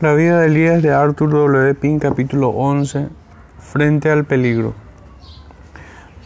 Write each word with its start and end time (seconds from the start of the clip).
La 0.00 0.12
vida 0.12 0.40
de 0.40 0.46
Elías 0.48 0.82
de 0.82 0.92
Arthur 0.92 1.30
W. 1.30 1.72
Pink, 1.76 2.02
capítulo 2.02 2.48
11, 2.48 3.10
Frente 3.60 4.10
al 4.10 4.24
peligro. 4.24 4.74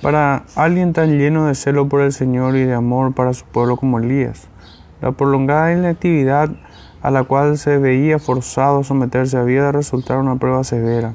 Para 0.00 0.44
alguien 0.56 0.94
tan 0.94 1.18
lleno 1.18 1.46
de 1.46 1.54
celo 1.54 1.86
por 1.86 2.00
el 2.00 2.14
Señor 2.14 2.56
y 2.56 2.64
de 2.64 2.72
amor 2.72 3.12
para 3.12 3.34
su 3.34 3.44
pueblo 3.44 3.76
como 3.76 3.98
Elías, 3.98 4.48
la 5.02 5.12
prolongada 5.12 5.74
inactividad 5.74 6.48
a 7.02 7.10
la 7.10 7.24
cual 7.24 7.58
se 7.58 7.76
veía 7.76 8.18
forzado 8.18 8.80
a 8.80 8.84
someterse 8.84 9.36
había 9.36 9.64
de 9.64 9.72
resultar 9.72 10.16
una 10.16 10.36
prueba 10.36 10.64
severa. 10.64 11.12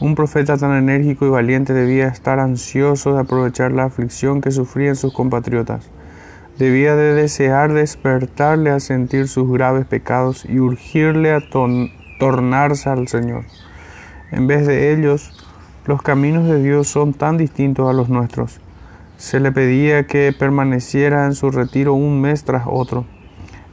Un 0.00 0.14
profeta 0.14 0.56
tan 0.56 0.72
enérgico 0.72 1.26
y 1.26 1.28
valiente 1.28 1.74
debía 1.74 2.08
estar 2.08 2.38
ansioso 2.38 3.12
de 3.12 3.20
aprovechar 3.20 3.70
la 3.70 3.84
aflicción 3.84 4.40
que 4.40 4.50
sufrían 4.50 4.96
sus 4.96 5.12
compatriotas 5.12 5.90
debía 6.58 6.94
de 6.94 7.14
desear 7.14 7.72
despertarle 7.72 8.70
a 8.70 8.80
sentir 8.80 9.28
sus 9.28 9.50
graves 9.50 9.86
pecados 9.86 10.44
y 10.44 10.58
urgirle 10.60 11.32
a 11.32 11.40
tornarse 12.18 12.88
al 12.88 13.08
Señor. 13.08 13.44
En 14.30 14.46
vez 14.46 14.66
de 14.66 14.92
ellos, 14.92 15.44
los 15.86 16.02
caminos 16.02 16.46
de 16.46 16.62
Dios 16.62 16.88
son 16.88 17.12
tan 17.12 17.36
distintos 17.36 17.88
a 17.88 17.92
los 17.92 18.08
nuestros. 18.08 18.60
Se 19.16 19.40
le 19.40 19.52
pedía 19.52 20.06
que 20.06 20.34
permaneciera 20.36 21.26
en 21.26 21.34
su 21.34 21.50
retiro 21.50 21.94
un 21.94 22.20
mes 22.20 22.44
tras 22.44 22.64
otro, 22.66 23.04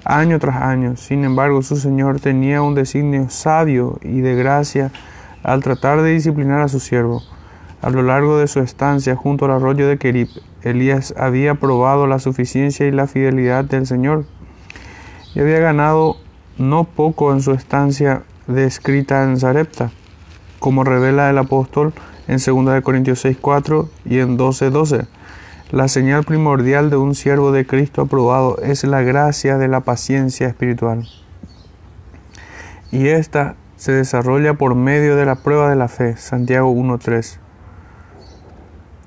año 0.03 0.39
tras 0.39 0.61
año. 0.61 0.97
Sin 0.97 1.23
embargo, 1.23 1.61
su 1.61 1.77
Señor 1.77 2.19
tenía 2.19 2.61
un 2.61 2.75
designio 2.75 3.29
sabio 3.29 3.99
y 4.01 4.21
de 4.21 4.35
gracia 4.35 4.91
al 5.43 5.63
tratar 5.63 6.01
de 6.01 6.11
disciplinar 6.11 6.61
a 6.61 6.67
su 6.67 6.79
siervo. 6.79 7.21
A 7.81 7.89
lo 7.89 8.03
largo 8.03 8.37
de 8.37 8.47
su 8.47 8.59
estancia 8.59 9.15
junto 9.15 9.45
al 9.45 9.51
arroyo 9.51 9.87
de 9.87 9.97
Kerib, 9.97 10.29
Elías 10.63 11.13
había 11.17 11.55
probado 11.55 12.07
la 12.07 12.19
suficiencia 12.19 12.87
y 12.87 12.91
la 12.91 13.07
fidelidad 13.07 13.65
del 13.65 13.87
Señor 13.87 14.25
y 15.33 15.39
había 15.39 15.59
ganado 15.59 16.17
no 16.57 16.83
poco 16.83 17.33
en 17.33 17.41
su 17.41 17.51
estancia 17.53 18.23
descrita 18.47 19.23
en 19.23 19.39
Zarepta, 19.39 19.91
como 20.59 20.83
revela 20.83 21.29
el 21.29 21.37
apóstol 21.37 21.93
en 22.27 22.37
2 22.37 22.81
Corintios 22.81 23.23
6:4 23.25 23.89
y 24.05 24.19
en 24.19 24.37
12:12. 24.37 25.07
La 25.71 25.87
señal 25.87 26.23
primordial 26.23 26.89
de 26.89 26.97
un 26.97 27.15
siervo 27.15 27.51
de 27.51 27.65
Cristo 27.65 28.01
aprobado 28.01 28.57
es 28.61 28.83
la 28.83 29.01
gracia 29.01 29.57
de 29.57 29.69
la 29.69 29.79
paciencia 29.79 30.47
espiritual. 30.47 31.07
Y 32.91 33.07
esta 33.07 33.55
se 33.77 33.93
desarrolla 33.93 34.55
por 34.55 34.75
medio 34.75 35.15
de 35.15 35.25
la 35.25 35.35
prueba 35.35 35.69
de 35.69 35.77
la 35.77 35.87
fe, 35.87 36.17
Santiago 36.17 36.69
1:3. 36.71 37.39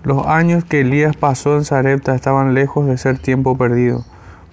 Los 0.05 0.27
años 0.27 0.67
que 0.67 0.83
Elías 0.83 1.17
pasó 1.17 1.57
en 1.57 1.65
Sarepta 1.65 2.15
estaban 2.15 2.53
lejos 2.53 2.87
de 2.87 2.99
ser 2.99 3.19
tiempo 3.19 3.57
perdido, 3.57 4.05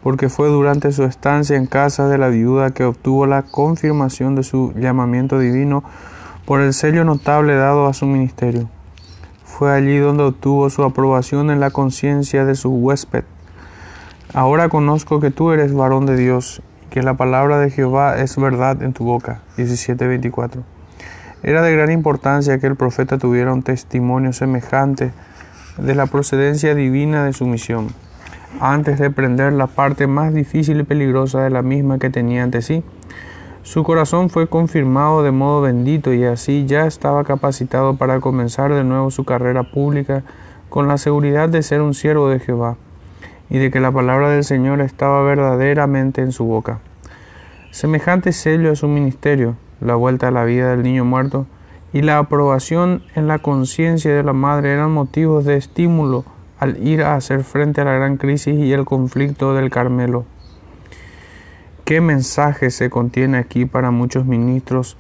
porque 0.02 0.30
fue 0.30 0.48
durante 0.48 0.94
su 0.94 1.04
estancia 1.04 1.58
en 1.58 1.66
casa 1.66 2.08
de 2.08 2.18
la 2.18 2.30
viuda 2.30 2.72
que 2.72 2.86
obtuvo 2.86 3.26
la 3.26 3.42
confirmación 3.42 4.36
de 4.36 4.44
su 4.44 4.72
llamamiento 4.78 5.40
divino 5.40 5.84
por 6.46 6.62
el 6.62 6.74
sello 6.74 7.04
notable 7.04 7.54
dado 7.56 7.88
a 7.88 7.94
su 7.94 8.06
ministerio. 8.06 8.70
Fue 9.44 9.74
allí 9.74 9.98
donde 9.98 10.24
obtuvo 10.24 10.70
su 10.70 10.84
aprobación 10.84 11.52
en 11.52 11.60
la 11.60 11.70
conciencia 11.70 12.46
de 12.46 12.56
su 12.56 12.70
huésped. 12.70 13.26
Ahora 14.34 14.70
conozco 14.70 15.20
que 15.20 15.32
tú 15.32 15.52
eres 15.52 15.74
varón 15.74 16.06
de 16.06 16.16
Dios 16.16 16.62
y 16.86 16.92
que 16.92 17.04
la 17.04 17.16
palabra 17.16 17.60
de 17.60 17.72
Jehová 17.72 18.20
es 18.20 18.38
verdad 18.38 18.82
en 18.82 18.94
tu 18.94 19.04
boca. 19.04 19.42
17:24. 19.58 20.64
Era 21.44 21.62
de 21.62 21.76
gran 21.76 21.92
importancia 21.92 22.58
que 22.58 22.68
el 22.68 22.78
profeta 22.78 23.18
tuviera 23.18 23.52
un 23.52 23.64
testimonio 23.64 24.32
semejante 24.32 25.12
de 25.78 25.96
la 25.96 26.06
procedencia 26.06 26.76
divina 26.76 27.26
de 27.26 27.34
su 27.34 27.46
misión, 27.46 27.90
antes 28.60 29.00
de 29.00 29.10
prender 29.10 29.54
la 29.54 29.68
parte 29.68 30.08
más 30.08 30.34
difícil 30.34 30.80
y 30.82 30.84
peligrosa 30.84 31.42
de 31.42 31.50
la 31.50 31.62
misma 31.62 32.00
que 32.00 32.10
tenía 32.10 32.44
ante 32.44 32.62
sí. 32.62 32.84
Su 33.64 33.84
corazón 33.84 34.30
fue 34.30 34.48
confirmado 34.48 35.24
de 35.24 35.32
modo 35.32 35.62
bendito 35.62 36.14
y 36.14 36.24
así 36.26 36.66
ya 36.66 36.88
estaba 36.88 37.24
capacitado 37.24 37.96
para 37.96 38.20
comenzar 38.20 38.74
de 38.74 38.84
nuevo 38.84 39.12
su 39.12 39.24
carrera 39.24 39.64
pública 39.64 40.24
con 40.70 40.88
la 40.88 40.98
seguridad 40.98 41.50
de 41.50 41.62
ser 41.62 41.82
un 41.82 41.94
siervo 41.94 42.30
de 42.30 42.40
Jehová 42.40 42.78
y 43.50 43.60
de 43.60 43.70
que 43.70 43.80
la 43.80 43.92
palabra 43.92 44.30
del 44.30 44.44
Señor 44.44 44.82
estaba 44.82 45.22
verdaderamente 45.24 46.22
en 46.22 46.32
su 46.32 46.46
boca. 46.46 46.80
Semejante 47.72 48.32
sello 48.32 48.72
a 48.72 48.76
su 48.76 48.88
ministerio, 48.88 49.56
la 49.80 49.96
vuelta 49.96 50.30
a 50.30 50.32
la 50.32 50.44
vida 50.44 50.72
del 50.72 50.84
niño 50.84 51.06
muerto, 51.06 51.46
y 51.94 52.02
la 52.02 52.18
aprobación 52.18 53.04
en 53.16 53.28
la 53.28 53.40
conciencia 53.40 54.16
de 54.16 54.24
la 54.24 54.34
madre 54.34 54.72
eran 54.74 54.92
motivos 54.92 55.46
de 55.46 55.58
estímulo 55.58 56.24
al 56.60 56.86
ir 56.88 57.02
a 57.02 57.16
hacer 57.16 57.44
frente 57.44 57.82
a 57.82 57.86
la 57.86 57.94
gran 57.94 58.18
crisis 58.18 58.56
y 58.56 58.72
el 58.72 58.86
conflicto 58.86 59.54
del 59.54 59.70
Carmelo. 59.70 60.26
¿Qué 61.86 62.00
mensaje 62.00 62.70
se 62.70 62.90
contiene 62.90 63.38
aquí 63.38 63.66
para 63.66 63.92
muchos 63.92 64.26
ministros 64.26 64.96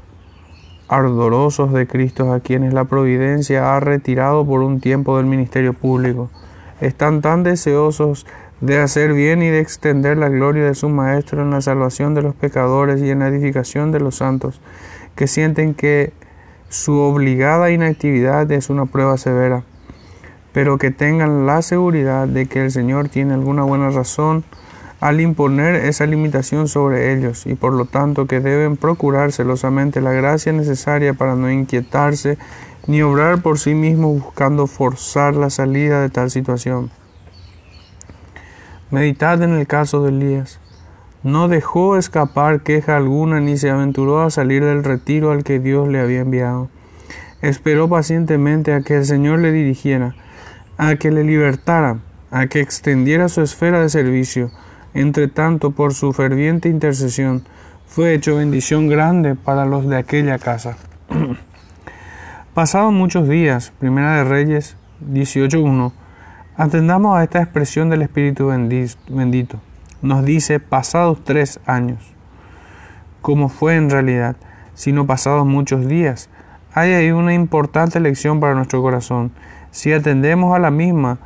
ardorosos 0.90 1.72
de 1.72 1.88
Cristo 1.88 2.34
a 2.34 2.42
quienes 2.42 2.74
la 2.74 2.86
providencia 2.86 3.76
ha 3.76 3.80
retirado 3.80 4.46
por 4.46 4.62
un 4.62 4.82
tiempo 4.82 5.18
del 5.18 5.28
ministerio 5.28 5.74
público? 5.74 6.30
Están 6.82 7.22
tan 7.22 7.44
deseosos 7.44 8.26
de 8.60 8.80
hacer 8.80 9.14
bien 9.14 9.42
y 9.42 9.50
de 9.50 9.60
extender 9.60 10.18
la 10.18 10.30
gloria 10.30 10.66
de 10.66 10.76
su 10.76 10.90
Maestro 10.90 11.42
en 11.44 11.52
la 11.52 11.62
salvación 11.62 12.14
de 12.14 12.24
los 12.24 12.36
pecadores 12.36 13.02
y 13.02 13.10
en 13.10 13.20
la 13.20 13.28
edificación 13.28 13.92
de 13.92 14.00
los 14.00 14.16
santos, 14.16 14.60
que 15.16 15.28
sienten 15.28 15.74
que 15.74 16.12
su 16.72 16.94
obligada 17.00 17.70
inactividad 17.70 18.50
es 18.50 18.70
una 18.70 18.86
prueba 18.86 19.18
severa, 19.18 19.64
pero 20.54 20.78
que 20.78 20.90
tengan 20.90 21.46
la 21.46 21.62
seguridad 21.62 22.30
de 22.30 22.46
que 22.46 22.64
el 22.64 22.72
Señor 22.72 23.10
tiene 23.10 23.34
alguna 23.34 23.64
buena 23.64 23.90
razón 23.90 24.46
al 25.02 25.20
imponer 25.20 25.76
esa 25.76 26.06
limitación 26.06 26.70
sobre 26.70 27.12
ellos 27.12 27.46
y 27.46 27.56
por 27.56 27.74
lo 27.74 27.84
tanto 27.84 28.26
que 28.26 28.40
deben 28.40 28.78
procurar 28.78 29.34
celosamente 29.34 30.00
la 30.00 30.14
gracia 30.14 30.54
necesaria 30.54 31.14
para 31.14 31.36
no 31.36 31.52
inquietarse 31.52 32.38
ni 32.88 33.02
obrar 33.02 33.42
por 33.42 33.60
sí 33.60 33.74
mismos 33.74 34.24
buscando 34.24 34.66
forzar 34.66 35.36
la 35.36 35.50
salida 35.50 36.02
de 36.02 36.10
tal 36.10 36.32
situación. 36.32 36.90
Meditad 38.92 39.44
en 39.44 39.56
el 39.56 39.68
caso 39.68 40.04
de 40.04 40.10
Elías. 40.12 40.61
No 41.24 41.48
dejó 41.48 41.98
escapar 41.98 42.62
queja 42.62 42.98
alguna 42.98 43.40
ni 43.42 43.56
se 43.56 43.70
aventuró 43.70 44.24
a 44.24 44.32
salir 44.32 44.64
del 44.64 44.84
retiro 44.84 45.32
al 45.32 45.44
que 45.44 45.60
Dios 45.60 45.88
le 45.88 46.00
había 46.00 46.22
enviado. 46.22 46.70
Esperó 47.44 47.88
pacientemente 47.88 48.74
a 48.74 48.82
que 48.82 48.96
el 48.96 49.06
Señor 49.06 49.38
le 49.38 49.52
dirigiera, 49.52 50.16
a 50.78 50.96
que 50.96 51.12
le 51.12 51.24
libertara, 51.24 52.00
a 52.32 52.48
que 52.48 52.60
extendiera 52.60 53.30
su 53.30 53.42
esfera 53.42 53.82
de 53.82 53.90
servicio. 53.90 54.50
Entre 54.96 55.28
tanto, 55.28 55.72
por 55.72 55.94
su 55.94 56.12
ferviente 56.12 56.70
intercesión, 56.70 57.44
fue 57.86 58.16
hecho 58.16 58.38
bendición 58.38 58.88
grande 58.88 59.36
para 59.36 59.66
los 59.66 59.88
de 59.88 59.98
aquella 59.98 60.40
casa. 60.40 60.76
Pasados 62.56 62.92
muchos 62.92 63.30
días, 63.30 63.72
Primera 63.80 64.18
de 64.18 64.24
Reyes 64.24 64.76
18.1, 65.08 65.92
atendamos 66.58 67.16
a 67.16 67.24
esta 67.24 67.44
expresión 67.44 67.92
del 67.92 68.02
Espíritu 68.02 68.48
bendito 68.48 69.60
nos 70.02 70.26
dice 70.26 70.60
pasados 70.60 71.24
tres 71.24 71.60
años, 71.66 72.00
como 73.22 73.50
fue 73.50 73.76
en 73.76 73.90
realidad, 73.90 74.36
sino 74.74 75.06
pasados 75.06 75.46
muchos 75.46 75.88
días. 75.88 76.30
Hay 76.74 76.94
ahí 76.94 77.12
una 77.12 77.34
importante 77.34 78.00
lección 78.00 78.40
para 78.40 78.56
nuestro 78.56 78.82
corazón. 78.82 79.32
Si 79.72 79.94
atendemos 79.94 80.56
a 80.56 80.60
la 80.60 80.72
misma, 80.72 81.20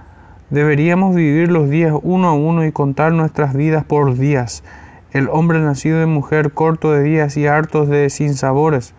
deberíamos 0.50 1.16
vivir 1.16 1.52
los 1.52 1.70
días 1.70 1.94
uno 2.04 2.28
a 2.28 2.34
uno 2.34 2.66
y 2.66 2.72
contar 2.72 3.14
nuestras 3.14 3.54
vidas 3.54 3.86
por 3.86 4.18
días. 4.18 4.64
El 5.12 5.30
hombre 5.30 5.60
nacido 5.60 6.00
de 6.00 6.08
mujer 6.08 6.52
corto 6.52 6.92
de 6.92 7.04
días 7.04 7.38
y 7.38 7.48
hartos 7.48 7.88
de 7.88 8.10
sinsabores, 8.10 8.94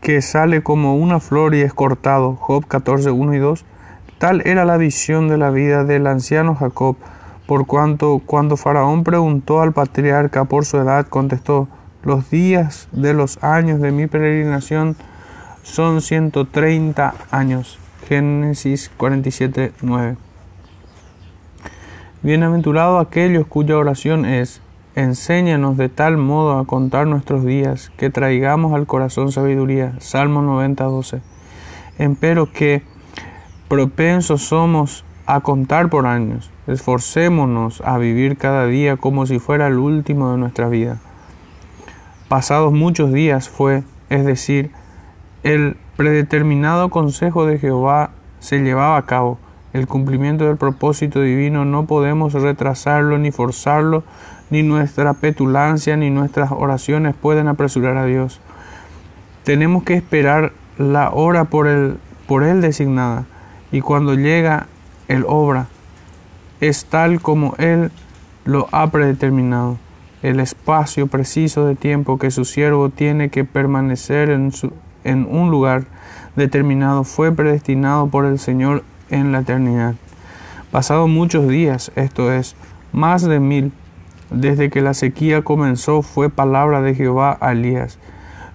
que 0.00 0.20
sale 0.22 0.62
como 0.64 0.96
una 0.96 1.20
flor 1.20 1.54
y 1.54 1.60
es 1.60 1.72
cortado. 1.72 2.34
Job 2.34 2.66
14, 2.66 3.12
1 3.12 3.34
y 3.34 3.38
2. 3.38 3.64
Tal 4.18 4.42
era 4.44 4.64
la 4.64 4.76
visión 4.76 5.28
de 5.28 5.36
la 5.36 5.50
vida 5.50 5.84
del 5.84 6.06
anciano 6.08 6.56
Jacob 6.56 6.96
por 7.46 7.66
cuanto 7.66 8.20
cuando 8.24 8.56
Faraón 8.56 9.04
preguntó 9.04 9.60
al 9.60 9.72
patriarca 9.72 10.44
por 10.44 10.64
su 10.64 10.78
edad, 10.78 11.06
contestó, 11.06 11.68
los 12.02 12.30
días 12.30 12.88
de 12.92 13.14
los 13.14 13.42
años 13.42 13.80
de 13.80 13.92
mi 13.92 14.06
peregrinación 14.06 14.96
son 15.62 16.00
130 16.00 17.14
años. 17.30 17.78
Génesis 18.08 18.90
47, 18.96 19.72
9. 19.82 20.16
Bienaventurado 22.22 22.98
aquellos 22.98 23.46
cuya 23.46 23.78
oración 23.78 24.24
es, 24.24 24.60
enséñanos 24.94 25.76
de 25.76 25.88
tal 25.88 26.16
modo 26.18 26.58
a 26.58 26.66
contar 26.66 27.06
nuestros 27.06 27.44
días, 27.44 27.90
que 27.96 28.10
traigamos 28.10 28.74
al 28.74 28.86
corazón 28.86 29.32
sabiduría. 29.32 29.94
Salmo 29.98 30.42
90, 30.42 30.84
12. 30.84 31.20
Empero 31.98 32.52
que 32.52 32.82
propensos 33.68 34.42
somos 34.42 35.04
a 35.26 35.40
contar 35.40 35.88
por 35.88 36.06
años. 36.06 36.50
Esforcémonos 36.66 37.80
a 37.84 37.98
vivir 37.98 38.36
cada 38.36 38.66
día 38.66 38.96
como 38.96 39.26
si 39.26 39.38
fuera 39.38 39.66
el 39.66 39.78
último 39.78 40.32
de 40.32 40.38
nuestra 40.38 40.68
vida. 40.68 40.98
Pasados 42.28 42.72
muchos 42.72 43.12
días 43.12 43.48
fue, 43.48 43.82
es 44.08 44.24
decir, 44.24 44.70
el 45.42 45.76
predeterminado 45.96 46.88
consejo 46.88 47.46
de 47.46 47.58
Jehová 47.58 48.10
se 48.40 48.60
llevaba 48.60 48.96
a 48.96 49.06
cabo, 49.06 49.38
El 49.72 49.86
cumplimiento 49.86 50.46
del 50.46 50.58
propósito 50.58 51.22
divino 51.22 51.64
no 51.64 51.86
podemos 51.86 52.34
retrasarlo 52.34 53.16
ni 53.16 53.30
forzarlo, 53.30 54.04
ni 54.50 54.62
nuestra 54.62 55.14
petulancia 55.14 55.96
ni 55.96 56.10
nuestras 56.10 56.52
oraciones 56.52 57.14
pueden 57.14 57.48
apresurar 57.48 57.96
a 57.96 58.04
Dios. 58.04 58.40
Tenemos 59.44 59.82
que 59.82 59.94
esperar 59.94 60.52
la 60.76 61.10
hora 61.10 61.44
por 61.44 61.68
él, 61.68 61.98
por 62.26 62.44
él 62.44 62.60
designada, 62.60 63.24
y 63.70 63.80
cuando 63.80 64.14
llega, 64.14 64.66
Él 65.08 65.24
obra. 65.28 65.66
Es 66.60 66.84
tal 66.86 67.20
como 67.20 67.54
Él 67.58 67.90
lo 68.44 68.68
ha 68.72 68.90
predeterminado. 68.90 69.78
El 70.22 70.38
espacio 70.38 71.08
preciso 71.08 71.66
de 71.66 71.74
tiempo 71.74 72.18
que 72.18 72.30
su 72.30 72.44
siervo 72.44 72.88
tiene 72.88 73.28
que 73.28 73.44
permanecer 73.44 74.30
en, 74.30 74.52
su, 74.52 74.72
en 75.04 75.26
un 75.28 75.50
lugar 75.50 75.84
determinado 76.36 77.04
fue 77.04 77.32
predestinado 77.32 78.06
por 78.06 78.24
el 78.24 78.38
Señor 78.38 78.84
en 79.10 79.32
la 79.32 79.40
eternidad. 79.40 79.94
Pasado 80.70 81.08
muchos 81.08 81.48
días, 81.48 81.92
esto 81.96 82.32
es, 82.32 82.54
más 82.92 83.22
de 83.22 83.40
mil, 83.40 83.72
desde 84.30 84.70
que 84.70 84.80
la 84.80 84.94
sequía 84.94 85.42
comenzó, 85.42 86.02
fue 86.02 86.30
palabra 86.30 86.80
de 86.80 86.94
Jehová 86.94 87.36
a 87.40 87.52
Elías. 87.52 87.98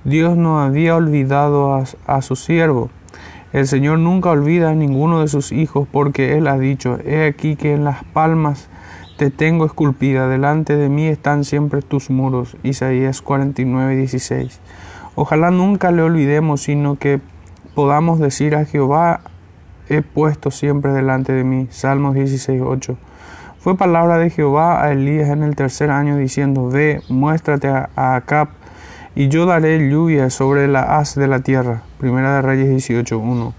Dios 0.04 0.38
no 0.38 0.62
había 0.62 0.96
olvidado 0.96 1.76
a, 1.76 1.84
a 2.08 2.22
su 2.22 2.36
siervo. 2.36 2.90
El 3.54 3.68
Señor 3.68 4.00
nunca 4.00 4.30
olvida 4.30 4.70
a 4.70 4.76
ninguno 4.76 5.22
de 5.22 5.28
sus 5.28 5.52
hijos, 5.52 5.88
porque 5.92 6.38
Él 6.38 6.48
ha 6.48 6.58
dicho, 6.58 7.00
He 7.06 7.26
aquí 7.26 7.56
que 7.56 7.74
en 7.74 7.84
las 7.84 8.04
palmas 8.04 8.70
te 9.18 9.32
tengo 9.32 9.66
esculpida, 9.66 10.28
delante 10.28 10.76
de 10.76 10.90
mí 10.90 11.08
están 11.08 11.44
siempre 11.44 11.82
tus 11.82 12.10
muros. 12.10 12.56
Isaías 12.64 13.22
49, 13.22 13.96
16. 13.96 14.60
Ojalá 15.16 15.50
nunca 15.50 15.92
le 15.92 16.04
olvidemos, 16.04 16.62
sino 16.62 16.98
que 16.98 17.20
podamos 17.74 18.20
decir 18.20 18.56
a 18.56 18.66
Jehová, 18.66 19.22
he 19.90 20.02
puesto 20.02 20.52
siempre 20.52 20.92
delante 20.92 21.34
de 21.34 21.44
mí. 21.44 21.68
Salmos 21.72 22.16
16, 22.16 22.62
8. 22.64 22.98
Fue 23.60 23.76
palabra 23.76 24.18
de 24.18 24.30
Jehová 24.30 24.84
a 24.84 24.92
Elías 24.92 25.30
en 25.30 25.42
el 25.42 25.56
tercer 25.56 25.90
año 25.90 26.18
diciendo, 26.18 26.70
Ve, 26.70 27.02
muéstrate 27.10 27.68
a, 27.68 27.90
Acab, 27.96 28.50
y 29.16 29.30
yo 29.30 29.46
daré 29.46 29.90
lluvia 29.90 30.30
sobre 30.30 30.68
la 30.68 30.98
haz 30.98 31.16
de 31.16 31.28
la 31.28 31.40
tierra. 31.40 31.82
Primera 32.00 32.36
de 32.36 32.42
Reyes 32.44 32.70
18, 32.70 33.18
1. 33.18 33.54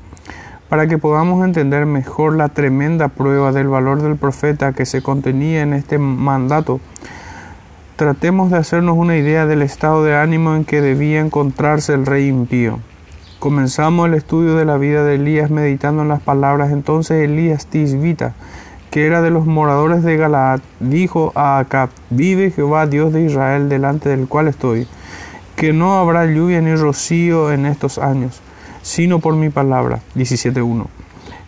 Para 0.68 0.86
que 0.86 0.96
podamos 0.96 1.44
entender 1.44 1.86
mejor 1.86 2.36
la 2.36 2.48
tremenda 2.48 3.08
prueba 3.08 3.50
del 3.50 3.66
valor 3.66 4.00
del 4.00 4.14
profeta 4.14 4.72
que 4.72 4.86
se 4.86 5.02
contenía 5.02 5.62
en 5.62 5.72
este 5.72 5.98
mandato, 5.98 6.78
tratemos 7.96 8.52
de 8.52 8.58
hacernos 8.58 8.96
una 8.96 9.16
idea 9.16 9.46
del 9.46 9.62
estado 9.62 10.04
de 10.04 10.14
ánimo 10.14 10.54
en 10.54 10.64
que 10.64 10.80
debía 10.80 11.18
encontrarse 11.18 11.94
el 11.94 12.06
rey 12.06 12.28
impío. 12.28 12.78
Comenzamos 13.40 14.06
el 14.06 14.14
estudio 14.14 14.54
de 14.54 14.64
la 14.64 14.76
vida 14.76 15.02
de 15.02 15.16
Elías 15.16 15.50
meditando 15.50 16.02
en 16.02 16.08
las 16.08 16.20
palabras 16.20 16.70
entonces 16.70 17.24
Elías 17.24 17.66
Tisbita, 17.66 18.34
que 18.92 19.04
era 19.04 19.20
de 19.20 19.30
los 19.30 19.46
moradores 19.46 20.04
de 20.04 20.16
Galaad, 20.16 20.60
dijo 20.78 21.32
a 21.34 21.58
Acab, 21.58 21.88
vive 22.10 22.52
Jehová 22.52 22.86
Dios 22.86 23.12
de 23.12 23.24
Israel 23.24 23.68
delante 23.68 24.08
del 24.08 24.28
cual 24.28 24.46
estoy, 24.46 24.86
que 25.58 25.74
no 25.74 25.98
habrá 25.98 26.24
lluvia 26.24 26.62
ni 26.62 26.74
rocío 26.74 27.52
en 27.52 27.66
estos 27.66 27.98
años, 27.98 28.40
sino 28.80 29.18
por 29.18 29.34
mi 29.34 29.50
palabra. 29.50 30.00
17.1. 30.14 30.86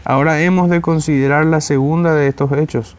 Ahora 0.05 0.43
hemos 0.43 0.69
de 0.69 0.83
considerar 0.83 1.47
la 1.47 1.63
segunda 1.63 2.15
de 2.15 2.29
estos 2.29 2.53
hechos 2.53 2.99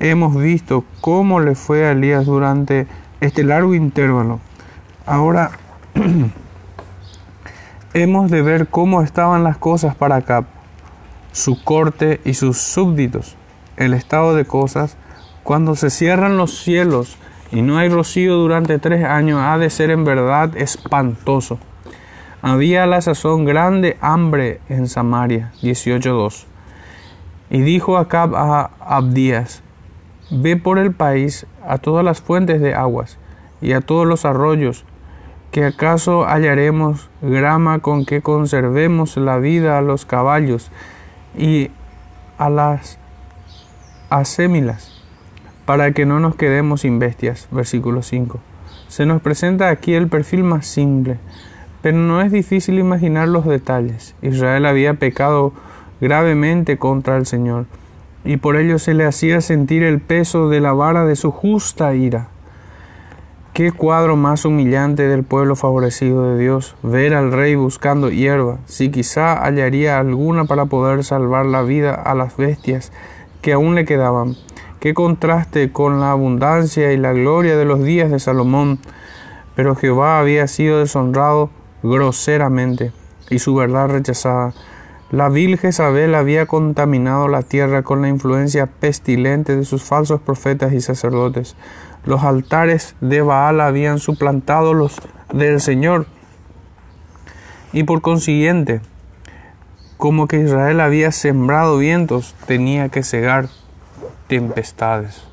hemos 0.00 0.36
visto 0.36 0.84
cómo 1.00 1.40
le 1.40 1.54
fue 1.54 1.86
a 1.86 1.92
Elías 1.92 2.26
durante 2.26 2.86
este 3.20 3.44
largo 3.44 3.74
intervalo. 3.74 4.40
Ahora 5.06 5.52
hemos 7.94 8.30
de 8.30 8.42
ver 8.42 8.68
cómo 8.68 9.02
estaban 9.02 9.44
las 9.44 9.56
cosas 9.56 9.94
para 9.94 10.16
Acab, 10.16 10.44
su 11.32 11.62
corte 11.62 12.20
y 12.24 12.34
sus 12.34 12.58
súbditos. 12.58 13.36
El 13.76 13.94
estado 13.94 14.34
de 14.34 14.44
cosas, 14.44 14.96
cuando 15.42 15.76
se 15.76 15.90
cierran 15.90 16.36
los 16.36 16.62
cielos 16.62 17.18
y 17.52 17.62
no 17.62 17.78
hay 17.78 17.88
rocío 17.88 18.36
durante 18.36 18.78
tres 18.78 19.04
años, 19.04 19.40
ha 19.40 19.58
de 19.58 19.70
ser 19.70 19.90
en 19.90 20.04
verdad 20.04 20.56
espantoso. 20.56 21.58
Había 22.42 22.84
a 22.84 22.86
la 22.86 23.00
sazón 23.00 23.44
grande 23.44 23.96
hambre 24.00 24.60
en 24.68 24.88
Samaria. 24.88 25.52
18.2. 25.62 26.44
Y 27.50 27.60
dijo 27.60 27.96
Acab 27.96 28.34
a 28.34 28.70
Abdías, 28.80 29.62
Ve 30.30 30.56
por 30.56 30.78
el 30.78 30.92
país 30.92 31.46
a 31.64 31.78
todas 31.78 32.04
las 32.04 32.20
fuentes 32.20 32.60
de 32.60 32.74
aguas 32.74 33.18
y 33.60 33.72
a 33.72 33.80
todos 33.80 34.06
los 34.06 34.24
arroyos, 34.24 34.84
que 35.52 35.64
acaso 35.64 36.26
hallaremos 36.26 37.08
grama 37.22 37.78
con 37.78 38.04
que 38.04 38.22
conservemos 38.22 39.16
la 39.16 39.38
vida 39.38 39.78
a 39.78 39.82
los 39.82 40.04
caballos 40.04 40.70
y 41.38 41.70
a 42.38 42.50
las 42.50 42.98
asémilas, 44.10 44.95
para 45.66 45.92
que 45.92 46.06
no 46.06 46.20
nos 46.20 46.36
quedemos 46.36 46.82
sin 46.82 46.98
bestias. 46.98 47.48
Versículo 47.50 48.02
5. 48.02 48.38
Se 48.88 49.04
nos 49.04 49.20
presenta 49.20 49.68
aquí 49.68 49.94
el 49.94 50.08
perfil 50.08 50.44
más 50.44 50.66
simple, 50.66 51.18
pero 51.82 51.98
no 51.98 52.22
es 52.22 52.32
difícil 52.32 52.78
imaginar 52.78 53.28
los 53.28 53.44
detalles. 53.44 54.14
Israel 54.22 54.64
había 54.64 54.94
pecado 54.94 55.52
gravemente 56.00 56.78
contra 56.78 57.16
el 57.16 57.26
Señor 57.26 57.66
y 58.24 58.38
por 58.38 58.56
ello 58.56 58.78
se 58.78 58.94
le 58.94 59.04
hacía 59.04 59.40
sentir 59.40 59.82
el 59.82 60.00
peso 60.00 60.48
de 60.48 60.60
la 60.60 60.72
vara 60.72 61.04
de 61.04 61.16
su 61.16 61.30
justa 61.30 61.94
ira. 61.94 62.28
Qué 63.52 63.72
cuadro 63.72 64.16
más 64.16 64.44
humillante 64.44 65.08
del 65.08 65.24
pueblo 65.24 65.56
favorecido 65.56 66.30
de 66.30 66.38
Dios, 66.38 66.76
ver 66.82 67.14
al 67.14 67.32
rey 67.32 67.54
buscando 67.54 68.10
hierba, 68.10 68.58
si 68.66 68.90
quizá 68.90 69.42
hallaría 69.42 69.98
alguna 69.98 70.44
para 70.44 70.66
poder 70.66 71.04
salvar 71.04 71.46
la 71.46 71.62
vida 71.62 71.94
a 71.94 72.14
las 72.14 72.36
bestias 72.36 72.92
que 73.40 73.54
aún 73.54 73.74
le 73.74 73.86
quedaban. 73.86 74.36
Qué 74.80 74.92
contraste 74.92 75.72
con 75.72 76.00
la 76.00 76.10
abundancia 76.10 76.92
y 76.92 76.98
la 76.98 77.12
gloria 77.12 77.56
de 77.56 77.64
los 77.64 77.82
días 77.82 78.10
de 78.10 78.20
Salomón. 78.20 78.78
Pero 79.54 79.74
Jehová 79.74 80.18
había 80.18 80.46
sido 80.48 80.80
deshonrado 80.80 81.50
groseramente 81.82 82.92
y 83.30 83.38
su 83.38 83.54
verdad 83.54 83.88
rechazada. 83.88 84.52
La 85.10 85.30
vil 85.30 85.56
Jezabel 85.56 86.14
había 86.14 86.46
contaminado 86.46 87.26
la 87.28 87.42
tierra 87.42 87.82
con 87.82 88.02
la 88.02 88.08
influencia 88.08 88.66
pestilente 88.66 89.56
de 89.56 89.64
sus 89.64 89.82
falsos 89.82 90.20
profetas 90.20 90.72
y 90.74 90.80
sacerdotes. 90.80 91.56
Los 92.04 92.22
altares 92.22 92.96
de 93.00 93.22
Baal 93.22 93.60
habían 93.62 93.98
suplantado 93.98 94.74
los 94.74 95.00
del 95.32 95.60
Señor. 95.60 96.06
Y 97.72 97.84
por 97.84 98.02
consiguiente, 98.02 98.80
como 99.96 100.28
que 100.28 100.40
Israel 100.40 100.80
había 100.80 101.12
sembrado 101.12 101.78
vientos, 101.78 102.34
tenía 102.46 102.90
que 102.90 103.02
cegar 103.02 103.48
tempestades. 104.28 105.24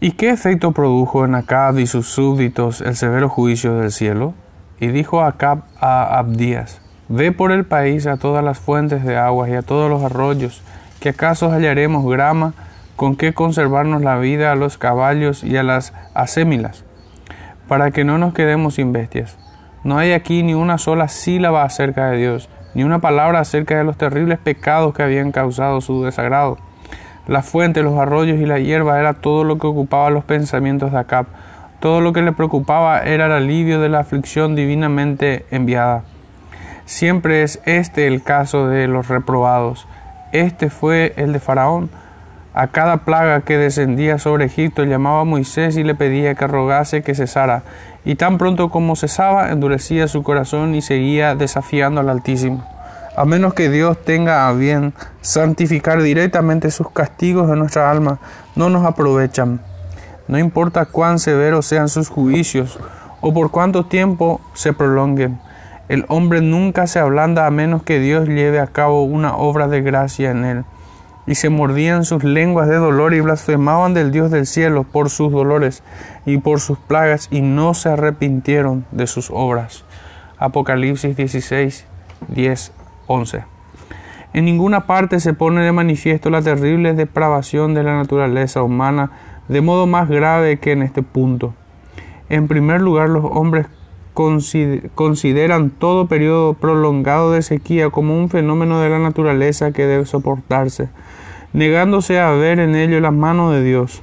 ¿Y 0.00 0.12
qué 0.12 0.30
efecto 0.30 0.72
produjo 0.72 1.24
en 1.24 1.34
Acab 1.34 1.78
y 1.78 1.86
sus 1.86 2.08
súbditos 2.08 2.80
el 2.80 2.96
severo 2.96 3.28
juicio 3.28 3.76
del 3.76 3.90
cielo? 3.90 4.34
Y 4.78 4.88
dijo 4.88 5.22
Acab 5.22 5.62
a 5.80 6.18
Abdías, 6.18 6.80
Ve 7.08 7.32
por 7.32 7.52
el 7.52 7.64
país 7.64 8.06
a 8.06 8.16
todas 8.16 8.42
las 8.42 8.58
fuentes 8.58 9.04
de 9.04 9.16
aguas 9.16 9.50
y 9.50 9.54
a 9.54 9.62
todos 9.62 9.90
los 9.90 10.02
arroyos, 10.02 10.62
que 11.00 11.10
acaso 11.10 11.50
hallaremos 11.50 12.04
grama 12.06 12.54
con 12.96 13.16
que 13.16 13.34
conservarnos 13.34 14.02
la 14.02 14.16
vida 14.18 14.52
a 14.52 14.56
los 14.56 14.78
caballos 14.78 15.44
y 15.44 15.56
a 15.56 15.62
las 15.62 15.92
asémilas, 16.14 16.84
para 17.68 17.90
que 17.90 18.04
no 18.04 18.18
nos 18.18 18.32
quedemos 18.32 18.74
sin 18.74 18.92
bestias. 18.92 19.36
No 19.84 19.98
hay 19.98 20.12
aquí 20.12 20.42
ni 20.42 20.54
una 20.54 20.78
sola 20.78 21.08
sílaba 21.08 21.62
acerca 21.62 22.06
de 22.06 22.16
Dios, 22.16 22.48
ni 22.74 22.84
una 22.84 23.00
palabra 23.00 23.40
acerca 23.40 23.76
de 23.76 23.84
los 23.84 23.98
terribles 23.98 24.38
pecados 24.38 24.94
que 24.94 25.02
habían 25.02 25.30
causado 25.30 25.82
su 25.82 26.02
desagrado. 26.04 26.56
La 27.26 27.42
fuente, 27.42 27.82
los 27.82 27.98
arroyos 27.98 28.38
y 28.40 28.46
la 28.46 28.58
hierba 28.58 28.98
era 28.98 29.12
todo 29.12 29.44
lo 29.44 29.58
que 29.58 29.66
ocupaba 29.66 30.08
los 30.08 30.24
pensamientos 30.24 30.92
de 30.92 30.98
Acab. 30.98 31.26
Todo 31.80 32.00
lo 32.00 32.14
que 32.14 32.22
le 32.22 32.32
preocupaba 32.32 33.00
era 33.00 33.26
el 33.26 33.32
alivio 33.32 33.78
de 33.78 33.90
la 33.90 34.00
aflicción 34.00 34.54
divinamente 34.54 35.44
enviada. 35.50 36.02
Siempre 36.86 37.42
es 37.42 37.60
este 37.66 38.06
el 38.06 38.22
caso 38.22 38.68
de 38.68 38.88
los 38.88 39.08
reprobados. 39.08 39.86
Este 40.32 40.70
fue 40.70 41.12
el 41.16 41.32
de 41.34 41.40
Faraón. 41.40 41.90
A 42.56 42.68
cada 42.68 42.98
plaga 42.98 43.40
que 43.40 43.58
descendía 43.58 44.18
sobre 44.18 44.44
Egipto 44.44 44.84
llamaba 44.84 45.22
a 45.22 45.24
Moisés 45.24 45.76
y 45.76 45.82
le 45.82 45.96
pedía 45.96 46.36
que 46.36 46.46
rogase 46.46 47.02
que 47.02 47.16
cesara. 47.16 47.64
Y 48.04 48.14
tan 48.14 48.38
pronto 48.38 48.70
como 48.70 48.94
cesaba, 48.94 49.50
endurecía 49.50 50.06
su 50.06 50.22
corazón 50.22 50.76
y 50.76 50.80
seguía 50.80 51.34
desafiando 51.34 52.00
al 52.00 52.10
Altísimo. 52.10 52.64
A 53.16 53.24
menos 53.24 53.54
que 53.54 53.70
Dios 53.70 54.04
tenga 54.04 54.46
a 54.46 54.52
bien 54.52 54.94
santificar 55.20 56.00
directamente 56.00 56.70
sus 56.70 56.90
castigos 56.90 57.48
de 57.48 57.56
nuestra 57.56 57.90
alma, 57.90 58.20
no 58.54 58.70
nos 58.70 58.86
aprovechan. 58.86 59.60
No 60.28 60.38
importa 60.38 60.84
cuán 60.84 61.18
severos 61.18 61.66
sean 61.66 61.88
sus 61.88 62.08
juicios 62.08 62.78
o 63.20 63.34
por 63.34 63.50
cuánto 63.50 63.86
tiempo 63.86 64.40
se 64.54 64.72
prolonguen. 64.72 65.40
El 65.88 66.04
hombre 66.08 66.40
nunca 66.40 66.86
se 66.86 67.00
ablanda 67.00 67.46
a 67.46 67.50
menos 67.50 67.82
que 67.82 67.98
Dios 67.98 68.28
lleve 68.28 68.60
a 68.60 68.68
cabo 68.68 69.02
una 69.02 69.36
obra 69.36 69.66
de 69.66 69.82
gracia 69.82 70.30
en 70.30 70.44
él. 70.44 70.64
Y 71.26 71.36
se 71.36 71.48
mordían 71.48 72.04
sus 72.04 72.22
lenguas 72.22 72.68
de 72.68 72.76
dolor 72.76 73.14
y 73.14 73.20
blasfemaban 73.20 73.94
del 73.94 74.12
Dios 74.12 74.30
del 74.30 74.46
cielo 74.46 74.84
por 74.84 75.08
sus 75.08 75.32
dolores 75.32 75.82
y 76.26 76.38
por 76.38 76.60
sus 76.60 76.78
plagas 76.78 77.28
y 77.30 77.40
no 77.40 77.74
se 77.74 77.88
arrepintieron 77.88 78.84
de 78.90 79.06
sus 79.06 79.30
obras. 79.32 79.84
Apocalipsis 80.38 81.16
16, 81.16 81.86
10, 82.28 82.72
11. 83.06 83.44
En 84.34 84.44
ninguna 84.44 84.86
parte 84.86 85.20
se 85.20 85.32
pone 85.32 85.62
de 85.62 85.72
manifiesto 85.72 86.28
la 86.28 86.42
terrible 86.42 86.92
depravación 86.92 87.72
de 87.72 87.84
la 87.84 87.96
naturaleza 87.96 88.62
humana 88.62 89.10
de 89.48 89.60
modo 89.60 89.86
más 89.86 90.08
grave 90.08 90.58
que 90.58 90.72
en 90.72 90.82
este 90.82 91.02
punto. 91.02 91.54
En 92.28 92.48
primer 92.48 92.80
lugar, 92.80 93.10
los 93.10 93.24
hombres 93.24 93.66
consideran 94.14 95.70
todo 95.70 96.06
periodo 96.06 96.54
prolongado 96.54 97.32
de 97.32 97.42
sequía 97.42 97.90
como 97.90 98.16
un 98.16 98.30
fenómeno 98.30 98.80
de 98.80 98.88
la 98.88 99.00
naturaleza 99.00 99.72
que 99.72 99.86
debe 99.86 100.06
soportarse, 100.06 100.88
negándose 101.52 102.20
a 102.20 102.30
ver 102.30 102.60
en 102.60 102.76
ello 102.76 103.00
la 103.00 103.10
mano 103.10 103.50
de 103.50 103.62
Dios. 103.62 104.02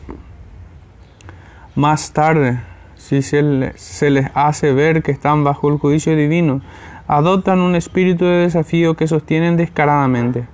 Más 1.75 2.11
tarde, 2.11 2.59
si 2.97 3.21
se, 3.21 3.41
les 3.41 4.31
hace 4.33 4.73
ver 4.73 5.01
que 5.01 5.11
están 5.11 5.43
bajo 5.43 5.69
el 5.69 5.77
juicio 5.77 6.15
divino, 6.15 6.61
adoptan 7.07 7.59
un 7.59 7.75
espíritu 7.75 8.25
de 8.25 8.43
desafío 8.43 8.95
que 8.95 9.07
sostienen 9.07 9.57
descaradamente. 9.57 10.45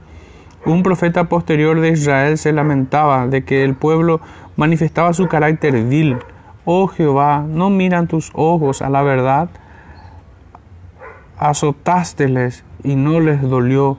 Un 0.65 0.83
profeta 0.83 1.25
posterior 1.25 1.79
de 1.81 1.89
Israel 1.89 2.37
se 2.37 2.53
lamentaba 2.53 3.27
de 3.27 3.43
que 3.43 3.63
el 3.63 3.73
pueblo 3.73 4.21
manifestaba 4.55 5.13
su 5.13 5.27
carácter 5.27 5.83
vil. 5.83 6.17
Oh 6.69 6.88
Jehová, 6.88 7.45
¿no 7.47 7.69
miran 7.69 8.09
tus 8.09 8.29
ojos 8.33 8.81
a 8.81 8.89
la 8.89 9.01
verdad? 9.01 9.50
Azotásteles 11.38 12.65
y 12.83 12.95
no 12.95 13.21
les 13.21 13.41
dolió, 13.41 13.97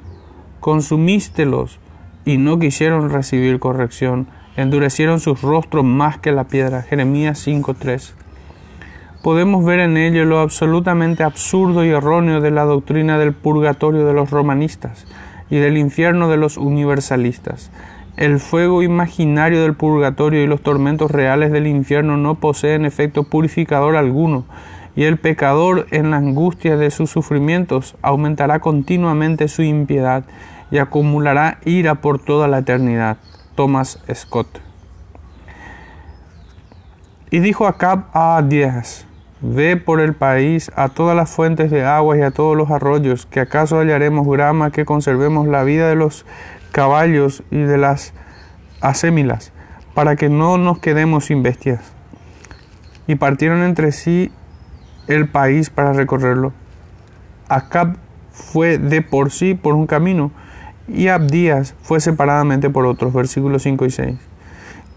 consumístelos 0.61 1.81
y 2.27 2.37
no 2.37 2.59
quisieron 2.59 3.09
recibir 3.09 3.59
corrección, 3.59 4.29
endurecieron 4.55 5.19
sus 5.19 5.41
rostros 5.41 5.83
más 5.83 6.19
que 6.19 6.31
la 6.31 6.45
piedra. 6.45 6.83
Jeremías 6.83 7.47
5.3 7.47 8.13
podemos 9.23 9.65
ver 9.65 9.81
en 9.81 9.97
ello 9.97 10.27
lo 10.27 10.39
absolutamente 10.39 11.23
absurdo 11.23 11.87
y 11.87 11.89
erróneo 11.89 12.43
de 12.43 12.51
la 12.51 12.65
doctrina 12.65 13.19
del 13.19 13.33
purgatorio 13.33 14.05
de 14.05 14.13
los 14.13 14.31
romanistas 14.31 15.07
y 15.49 15.57
del 15.57 15.79
infierno 15.79 16.29
de 16.29 16.37
los 16.37 16.59
universalistas. 16.59 17.71
El 18.19 18.41
fuego 18.41 18.83
imaginario 18.83 19.63
del 19.63 19.75
purgatorio 19.75 20.43
y 20.43 20.49
los 20.49 20.61
tormentos 20.61 21.09
reales 21.09 21.53
del 21.53 21.69
infierno 21.69 22.17
no 22.17 22.35
poseen 22.35 22.85
efecto 22.85 23.23
purificador 23.23 23.95
alguno, 23.95 24.45
y 24.97 25.05
el 25.05 25.19
pecador 25.19 25.87
en 25.93 26.11
la 26.11 26.17
angustia 26.17 26.77
de 26.77 26.91
sus 26.91 27.11
sufrimientos 27.11 27.95
aumentará 28.03 28.59
continuamente 28.59 29.47
su 29.47 29.63
impiedad 29.63 30.25
y 30.73 30.79
acumulará 30.79 31.59
ira 31.65 31.95
por 31.95 32.19
toda 32.19 32.49
la 32.49 32.59
eternidad. 32.59 33.19
Thomas 33.55 34.03
Scott. 34.13 34.49
Y 37.31 37.39
dijo 37.39 37.69
Acab 37.69 38.07
a 38.15 38.43
Díaz, 38.43 39.07
Ve 39.41 39.77
por 39.77 40.01
el 40.01 40.15
país 40.15 40.73
a 40.75 40.89
todas 40.89 41.15
las 41.15 41.31
fuentes 41.31 41.71
de 41.71 41.85
agua 41.85 42.19
y 42.19 42.23
a 42.23 42.33
todos 42.33 42.57
los 42.57 42.73
arroyos, 42.73 43.25
que 43.27 43.39
acaso 43.39 43.79
hallaremos 43.79 44.27
grama 44.27 44.73
que 44.73 44.85
conservemos 44.85 45.47
la 45.47 45.63
vida 45.63 45.89
de 45.89 45.95
los 45.95 46.27
caballos 46.79 47.43
y 47.51 47.59
de 47.59 47.77
las 47.77 48.13
asémilas, 48.81 49.51
para 49.95 50.15
que 50.15 50.29
no 50.29 50.59
nos 50.59 50.79
quedemos 50.79 51.25
sin 51.25 51.43
bestias. 51.43 51.81
Y 53.09 53.17
partieron 53.17 53.65
entre 53.65 53.91
sí 53.91 54.31
el 55.09 55.29
país 55.29 55.71
para 55.71 55.93
recorrerlo. 55.93 56.53
Acab 57.49 57.97
fue 58.31 58.79
de 58.79 59.03
por 59.03 59.33
sí 59.33 59.55
por 59.55 59.75
un 59.75 59.89
camino, 59.89 60.31
y 60.87 61.09
Abdías 61.09 61.75
fue 61.83 61.99
separadamente 61.99 62.71
por 62.71 62.87
otros. 62.87 63.13
Versículos 63.13 63.65
5 63.65 63.85
y 63.87 63.91
6. 63.91 64.17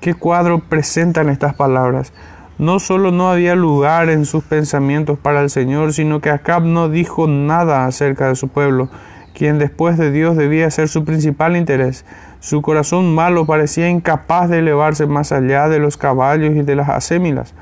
¿Qué 0.01 0.13
cuadro 0.13 0.59
presentan 0.59 1.29
estas 1.29 1.55
palabras? 1.55 2.13
No 2.59 2.79
solo 2.79 3.09
no 3.09 3.31
había 3.31 3.55
lugar 3.55 4.11
en 4.11 4.25
sus 4.25 4.43
pensamientos 4.43 5.17
para 5.17 5.41
el 5.41 5.49
Señor, 5.49 5.93
sino 5.93 6.21
que 6.21 6.29
Acab 6.29 6.61
no 6.61 6.89
dijo 6.89 7.25
nada 7.25 7.87
acerca 7.87 8.27
de 8.27 8.35
su 8.35 8.49
pueblo, 8.49 8.89
quien 9.33 9.59
después 9.59 9.97
de 9.97 10.11
Dios 10.11 10.37
debía 10.37 10.69
ser 10.71 10.87
su 10.87 11.05
principal 11.05 11.55
interés. 11.55 12.05
Su 12.39 12.61
corazón 12.61 13.13
malo 13.13 13.45
parecía 13.45 13.89
incapaz 13.89 14.49
de 14.49 14.59
elevarse 14.59 15.05
más 15.05 15.31
allá 15.31 15.69
de 15.69 15.79
los 15.79 15.97
caballos 15.97 16.55
y 16.55 16.61
de 16.61 16.75
las 16.75 16.89
asémilas. 16.89 17.53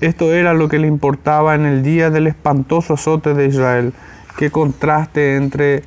Esto 0.00 0.32
era 0.32 0.54
lo 0.54 0.68
que 0.68 0.78
le 0.78 0.88
importaba 0.88 1.54
en 1.54 1.64
el 1.64 1.82
día 1.82 2.10
del 2.10 2.26
espantoso 2.26 2.94
azote 2.94 3.34
de 3.34 3.46
Israel. 3.46 3.92
Qué 4.36 4.50
contraste 4.50 5.36
entre 5.36 5.84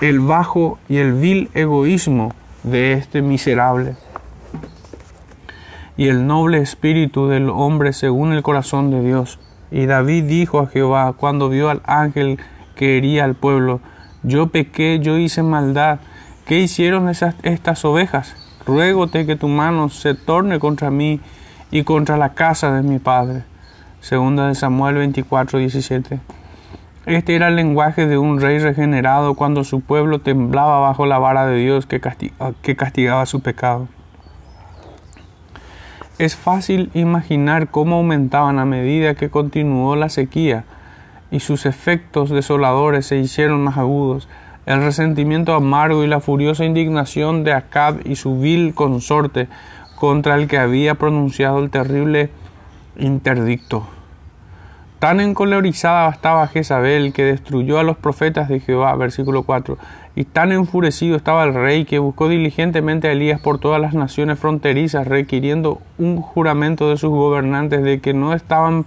el 0.00 0.20
bajo 0.20 0.78
y 0.88 0.96
el 0.96 1.12
vil 1.12 1.50
egoísmo 1.54 2.34
de 2.62 2.94
este 2.94 3.22
miserable 3.22 3.94
y 5.96 6.08
el 6.08 6.26
noble 6.26 6.58
espíritu 6.58 7.28
del 7.28 7.48
hombre 7.48 7.92
según 7.92 8.32
el 8.32 8.42
corazón 8.42 8.90
de 8.90 9.02
Dios. 9.02 9.38
Y 9.70 9.86
David 9.86 10.24
dijo 10.24 10.60
a 10.60 10.66
Jehová 10.66 11.14
cuando 11.16 11.48
vio 11.48 11.70
al 11.70 11.80
ángel 11.84 12.38
que 12.76 12.96
hería 12.96 13.24
al 13.24 13.34
pueblo, 13.34 13.80
yo 14.22 14.48
pequé, 14.48 15.00
yo 15.00 15.18
hice 15.18 15.42
maldad. 15.42 15.98
¿Qué 16.46 16.60
hicieron 16.60 17.08
esas, 17.08 17.34
estas 17.42 17.84
ovejas? 17.84 18.36
Ruégote 18.64 19.26
que 19.26 19.34
tu 19.34 19.48
mano 19.48 19.88
se 19.88 20.14
torne 20.14 20.60
contra 20.60 20.90
mí 20.90 21.20
y 21.72 21.82
contra 21.82 22.16
la 22.16 22.34
casa 22.34 22.72
de 22.72 22.82
mi 22.82 23.00
padre. 23.00 23.42
Segunda 24.00 24.46
de 24.46 24.54
Samuel 24.54 24.96
24, 24.96 25.58
17. 25.58 26.20
Este 27.06 27.34
era 27.34 27.48
el 27.48 27.56
lenguaje 27.56 28.06
de 28.06 28.18
un 28.18 28.40
rey 28.40 28.58
regenerado 28.58 29.34
cuando 29.34 29.64
su 29.64 29.80
pueblo 29.80 30.20
temblaba 30.20 30.80
bajo 30.80 31.06
la 31.06 31.18
vara 31.18 31.46
de 31.46 31.56
Dios 31.56 31.86
que, 31.86 32.00
que 32.62 32.76
castigaba 32.76 33.26
su 33.26 33.40
pecado. 33.40 33.88
Es 36.18 36.34
fácil 36.34 36.90
imaginar 36.94 37.68
cómo 37.68 37.96
aumentaban 37.96 38.58
a 38.58 38.64
medida 38.64 39.14
que 39.14 39.30
continuó 39.30 39.96
la 39.96 40.08
sequía 40.08 40.64
y 41.30 41.40
sus 41.40 41.66
efectos 41.66 42.30
desoladores 42.30 43.06
se 43.06 43.18
hicieron 43.18 43.64
más 43.64 43.78
agudos. 43.78 44.28
El 44.66 44.82
resentimiento 44.82 45.54
amargo 45.54 46.02
y 46.02 46.06
la 46.06 46.20
furiosa 46.20 46.64
indignación 46.64 47.44
de 47.44 47.52
Acab 47.52 48.00
y 48.04 48.16
su 48.16 48.38
vil 48.38 48.74
consorte 48.74 49.48
contra 49.96 50.34
el 50.34 50.48
que 50.48 50.58
había 50.58 50.94
pronunciado 50.94 51.58
el 51.58 51.70
terrible 51.70 52.30
interdicto. 52.98 53.86
Tan 54.98 55.20
encolerizada 55.20 56.08
estaba 56.08 56.46
Jezabel 56.48 57.12
que 57.12 57.22
destruyó 57.22 57.78
a 57.78 57.82
los 57.82 57.98
profetas 57.98 58.48
de 58.48 58.60
Jehová, 58.60 58.94
versículo 58.96 59.42
4, 59.42 59.76
y 60.14 60.24
tan 60.24 60.52
enfurecido 60.52 61.16
estaba 61.16 61.44
el 61.44 61.52
rey 61.52 61.84
que 61.84 61.98
buscó 61.98 62.28
diligentemente 62.28 63.08
a 63.08 63.12
Elías 63.12 63.38
por 63.38 63.58
todas 63.58 63.80
las 63.80 63.92
naciones 63.92 64.38
fronterizas, 64.38 65.06
requiriendo 65.06 65.82
un 65.98 66.22
juramento 66.22 66.88
de 66.88 66.96
sus 66.96 67.10
gobernantes 67.10 67.82
de 67.82 68.00
que 68.00 68.14
no 68.14 68.32
estaban 68.32 68.86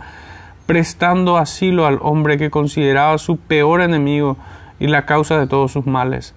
prestando 0.69 1.38
asilo 1.38 1.88
al 1.88 1.97
hombre 1.99 2.38
que 2.38 2.51
consideraba 2.51 3.17
su 3.17 3.38
peor 3.38 3.81
enemigo 3.81 4.38
y 4.79 4.85
la 4.85 5.07
causa 5.07 5.39
de 5.39 5.47
todos 5.47 5.71
sus 5.71 5.88
males. 5.88 6.35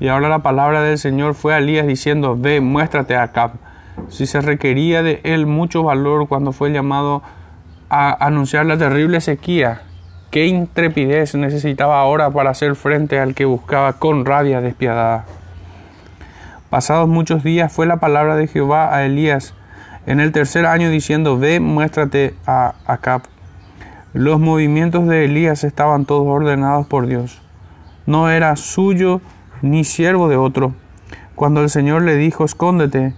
Y 0.00 0.08
ahora 0.08 0.28
la 0.28 0.40
palabra 0.40 0.82
del 0.82 0.98
Señor 0.98 1.32
fue 1.32 1.54
a 1.54 1.58
Elías 1.60 1.86
diciendo, 1.86 2.36
ve, 2.38 2.60
muéstrate 2.60 3.16
a 3.16 3.22
Acab. 3.22 3.52
Si 4.10 4.26
se 4.26 4.42
requería 4.42 5.02
de 5.02 5.22
él 5.24 5.46
mucho 5.46 5.82
valor 5.82 6.28
cuando 6.28 6.52
fue 6.52 6.70
llamado 6.72 7.22
a 7.88 8.22
anunciar 8.22 8.66
la 8.66 8.76
terrible 8.76 9.22
sequía, 9.22 9.80
qué 10.30 10.44
intrepidez 10.44 11.34
necesitaba 11.34 12.02
ahora 12.02 12.30
para 12.30 12.50
hacer 12.50 12.74
frente 12.76 13.18
al 13.18 13.34
que 13.34 13.46
buscaba 13.46 13.94
con 13.94 14.26
rabia 14.26 14.60
despiadada. 14.60 15.24
Pasados 16.68 17.08
muchos 17.08 17.42
días 17.42 17.72
fue 17.72 17.86
la 17.86 17.96
palabra 17.96 18.36
de 18.36 18.46
Jehová 18.46 18.94
a 18.94 19.06
Elías 19.06 19.54
en 20.04 20.20
el 20.20 20.32
tercer 20.32 20.66
año 20.66 20.90
diciendo, 20.90 21.38
ve, 21.38 21.60
muéstrate 21.60 22.34
a 22.46 22.74
Acab. 22.84 23.22
Los 24.12 24.40
movimientos 24.40 25.06
de 25.06 25.24
Elías 25.24 25.62
estaban 25.62 26.04
todos 26.04 26.26
ordenados 26.26 26.86
por 26.86 27.06
Dios. 27.06 27.40
No 28.06 28.28
era 28.28 28.56
suyo 28.56 29.20
ni 29.62 29.84
siervo 29.84 30.28
de 30.28 30.36
otro. 30.36 30.74
Cuando 31.36 31.62
el 31.62 31.70
Señor 31.70 32.02
le 32.02 32.16
dijo, 32.16 32.44
escóndete, 32.44 33.14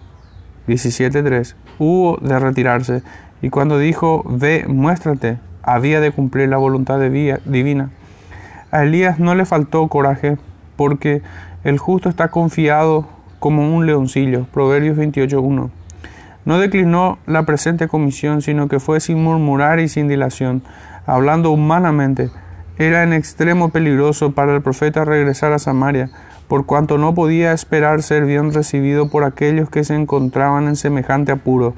17.3, 0.69 1.55
hubo 1.79 2.19
de 2.19 2.39
retirarse 2.39 3.03
y 3.41 3.49
cuando 3.49 3.79
dijo, 3.79 4.23
ve, 4.29 4.67
muéstrate, 4.69 5.39
había 5.63 6.01
de 6.01 6.13
cumplir 6.13 6.51
la 6.51 6.59
voluntad 6.59 7.01
divina. 7.01 7.91
A 8.71 8.83
Elías 8.83 9.19
no 9.19 9.35
le 9.35 9.47
faltó 9.47 9.89
coraje, 9.89 10.37
porque 10.77 11.23
el 11.65 11.79
justo 11.79 12.09
está 12.09 12.29
confiado 12.29 13.07
como 13.39 13.75
un 13.75 13.87
leoncillo. 13.87 14.45
Proverbios 14.53 14.97
28.1. 14.99 15.71
No 16.45 16.59
declinó 16.59 17.19
la 17.27 17.45
presente 17.45 17.89
comisión, 17.89 18.43
sino 18.43 18.69
que 18.69 18.81
fue 18.81 19.01
sin 19.01 19.23
murmurar 19.23 19.81
y 19.81 19.89
sin 19.89 20.09
dilación, 20.09 20.63
hablando 21.07 21.51
humanamente. 21.51 22.31
Era 22.79 23.03
en 23.03 23.13
extremo 23.13 23.71
peligroso 23.71 24.33
para 24.33 24.55
el 24.55 24.63
profeta 24.63 25.05
regresar 25.05 25.53
a 25.53 25.59
Samaria, 25.59 26.11
por 26.49 26.67
cuanto 26.67 26.99
no 26.99 27.15
podía 27.15 27.53
esperar 27.53 28.03
ser 28.03 28.25
bien 28.25 28.53
recibido 28.53 29.09
por 29.09 29.25
aquellos 29.25 29.71
que 29.71 29.85
se 29.85 29.95
encontraban 29.95 30.69
en 30.69 30.77
semejante 30.77 31.33
apuro 31.33 31.75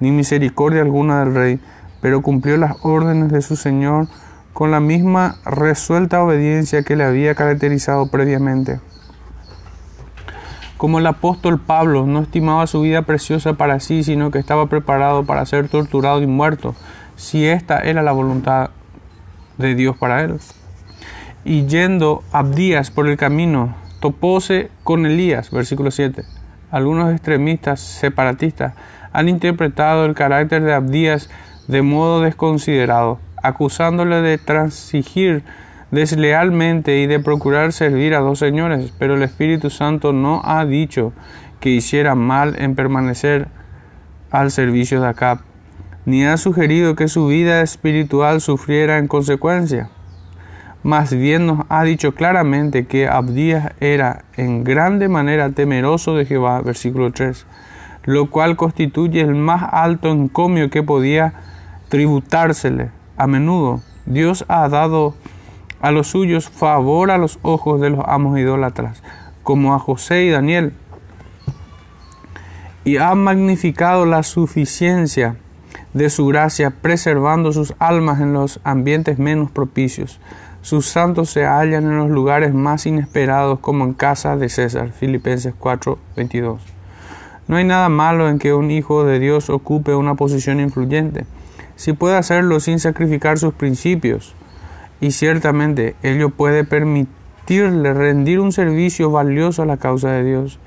ni 0.00 0.10
misericordia 0.10 0.82
alguna 0.82 1.20
del 1.20 1.34
rey, 1.34 1.60
pero 2.00 2.22
cumplió 2.22 2.56
las 2.56 2.76
órdenes 2.82 3.32
de 3.32 3.42
su 3.42 3.56
Señor 3.56 4.08
con 4.52 4.70
la 4.70 4.80
misma 4.80 5.36
resuelta 5.44 6.22
obediencia 6.22 6.82
que 6.82 6.96
le 6.96 7.04
había 7.04 7.34
caracterizado 7.34 8.10
previamente. 8.10 8.80
Como 10.84 10.98
el 10.98 11.06
apóstol 11.06 11.58
Pablo 11.58 12.04
no 12.04 12.20
estimaba 12.20 12.66
su 12.66 12.82
vida 12.82 13.00
preciosa 13.00 13.54
para 13.54 13.80
sí, 13.80 14.04
sino 14.04 14.30
que 14.30 14.38
estaba 14.38 14.66
preparado 14.66 15.24
para 15.24 15.46
ser 15.46 15.66
torturado 15.70 16.20
y 16.20 16.26
muerto, 16.26 16.74
si 17.16 17.46
esta 17.46 17.78
era 17.78 18.02
la 18.02 18.12
voluntad 18.12 18.68
de 19.56 19.74
Dios 19.74 19.96
para 19.96 20.20
él. 20.20 20.38
Y 21.42 21.64
yendo 21.64 22.22
Abdías 22.32 22.90
por 22.90 23.08
el 23.08 23.16
camino, 23.16 23.74
topóse 23.98 24.70
con 24.82 25.06
Elías, 25.06 25.50
versículo 25.50 25.90
7. 25.90 26.22
Algunos 26.70 27.14
extremistas 27.14 27.80
separatistas 27.80 28.74
han 29.14 29.30
interpretado 29.30 30.04
el 30.04 30.12
carácter 30.12 30.64
de 30.64 30.74
Abdías 30.74 31.30
de 31.66 31.80
modo 31.80 32.20
desconsiderado, 32.20 33.20
acusándole 33.42 34.16
de 34.20 34.36
transigir 34.36 35.44
deslealmente 35.90 36.98
y 36.98 37.06
de 37.06 37.20
procurar 37.20 37.72
servir 37.72 38.14
a 38.14 38.20
dos 38.20 38.38
señores, 38.38 38.92
pero 38.98 39.14
el 39.14 39.22
Espíritu 39.22 39.70
Santo 39.70 40.12
no 40.12 40.40
ha 40.44 40.64
dicho 40.64 41.12
que 41.60 41.70
hiciera 41.70 42.14
mal 42.14 42.56
en 42.58 42.74
permanecer 42.74 43.48
al 44.30 44.50
servicio 44.50 45.00
de 45.00 45.08
Acab, 45.08 45.38
ni 46.04 46.24
ha 46.24 46.36
sugerido 46.36 46.96
que 46.96 47.08
su 47.08 47.26
vida 47.28 47.62
espiritual 47.62 48.40
sufriera 48.40 48.98
en 48.98 49.08
consecuencia. 49.08 49.90
Más 50.82 51.14
bien 51.14 51.46
nos 51.46 51.60
ha 51.70 51.82
dicho 51.84 52.14
claramente 52.14 52.86
que 52.86 53.08
Abdías 53.08 53.72
era 53.80 54.24
en 54.36 54.64
grande 54.64 55.08
manera 55.08 55.48
temeroso 55.48 56.14
de 56.14 56.26
Jehová, 56.26 56.60
versículo 56.60 57.10
3, 57.10 57.46
lo 58.04 58.28
cual 58.28 58.56
constituye 58.56 59.22
el 59.22 59.34
más 59.34 59.66
alto 59.72 60.10
encomio 60.10 60.68
que 60.68 60.82
podía 60.82 61.32
tributársele. 61.88 62.90
A 63.16 63.26
menudo 63.26 63.80
Dios 64.04 64.44
ha 64.48 64.68
dado 64.68 65.14
a 65.84 65.90
los 65.90 66.06
suyos 66.06 66.48
favor 66.48 67.10
a 67.10 67.18
los 67.18 67.38
ojos 67.42 67.78
de 67.78 67.90
los 67.90 68.02
amos 68.06 68.38
idólatras, 68.38 69.02
como 69.42 69.74
a 69.74 69.78
José 69.78 70.24
y 70.24 70.30
Daniel, 70.30 70.72
y 72.84 72.96
ha 72.96 73.14
magnificado 73.14 74.06
la 74.06 74.22
suficiencia 74.22 75.36
de 75.92 76.08
su 76.08 76.26
gracia, 76.26 76.70
preservando 76.70 77.52
sus 77.52 77.74
almas 77.78 78.22
en 78.22 78.32
los 78.32 78.60
ambientes 78.64 79.18
menos 79.18 79.50
propicios. 79.50 80.20
Sus 80.62 80.86
santos 80.86 81.28
se 81.28 81.44
hallan 81.44 81.84
en 81.84 81.98
los 81.98 82.08
lugares 82.08 82.54
más 82.54 82.86
inesperados, 82.86 83.58
como 83.58 83.84
en 83.84 83.92
casa 83.92 84.38
de 84.38 84.48
César. 84.48 84.90
Filipenses 84.90 85.52
4, 85.58 85.98
22. 86.16 86.62
No 87.46 87.56
hay 87.56 87.64
nada 87.64 87.90
malo 87.90 88.30
en 88.30 88.38
que 88.38 88.54
un 88.54 88.70
hijo 88.70 89.04
de 89.04 89.18
Dios 89.18 89.50
ocupe 89.50 89.94
una 89.94 90.14
posición 90.14 90.60
influyente, 90.60 91.26
si 91.76 91.92
puede 91.92 92.16
hacerlo 92.16 92.58
sin 92.60 92.78
sacrificar 92.80 93.38
sus 93.38 93.52
principios 93.52 94.34
y 95.00 95.10
ciertamente 95.10 95.96
ello 96.02 96.30
puede 96.30 96.64
permitirle 96.64 97.92
rendir 97.92 98.40
un 98.40 98.52
servicio 98.52 99.10
valioso 99.10 99.62
a 99.62 99.66
la 99.66 99.76
causa 99.76 100.10
de 100.10 100.24
Dios. 100.24 100.58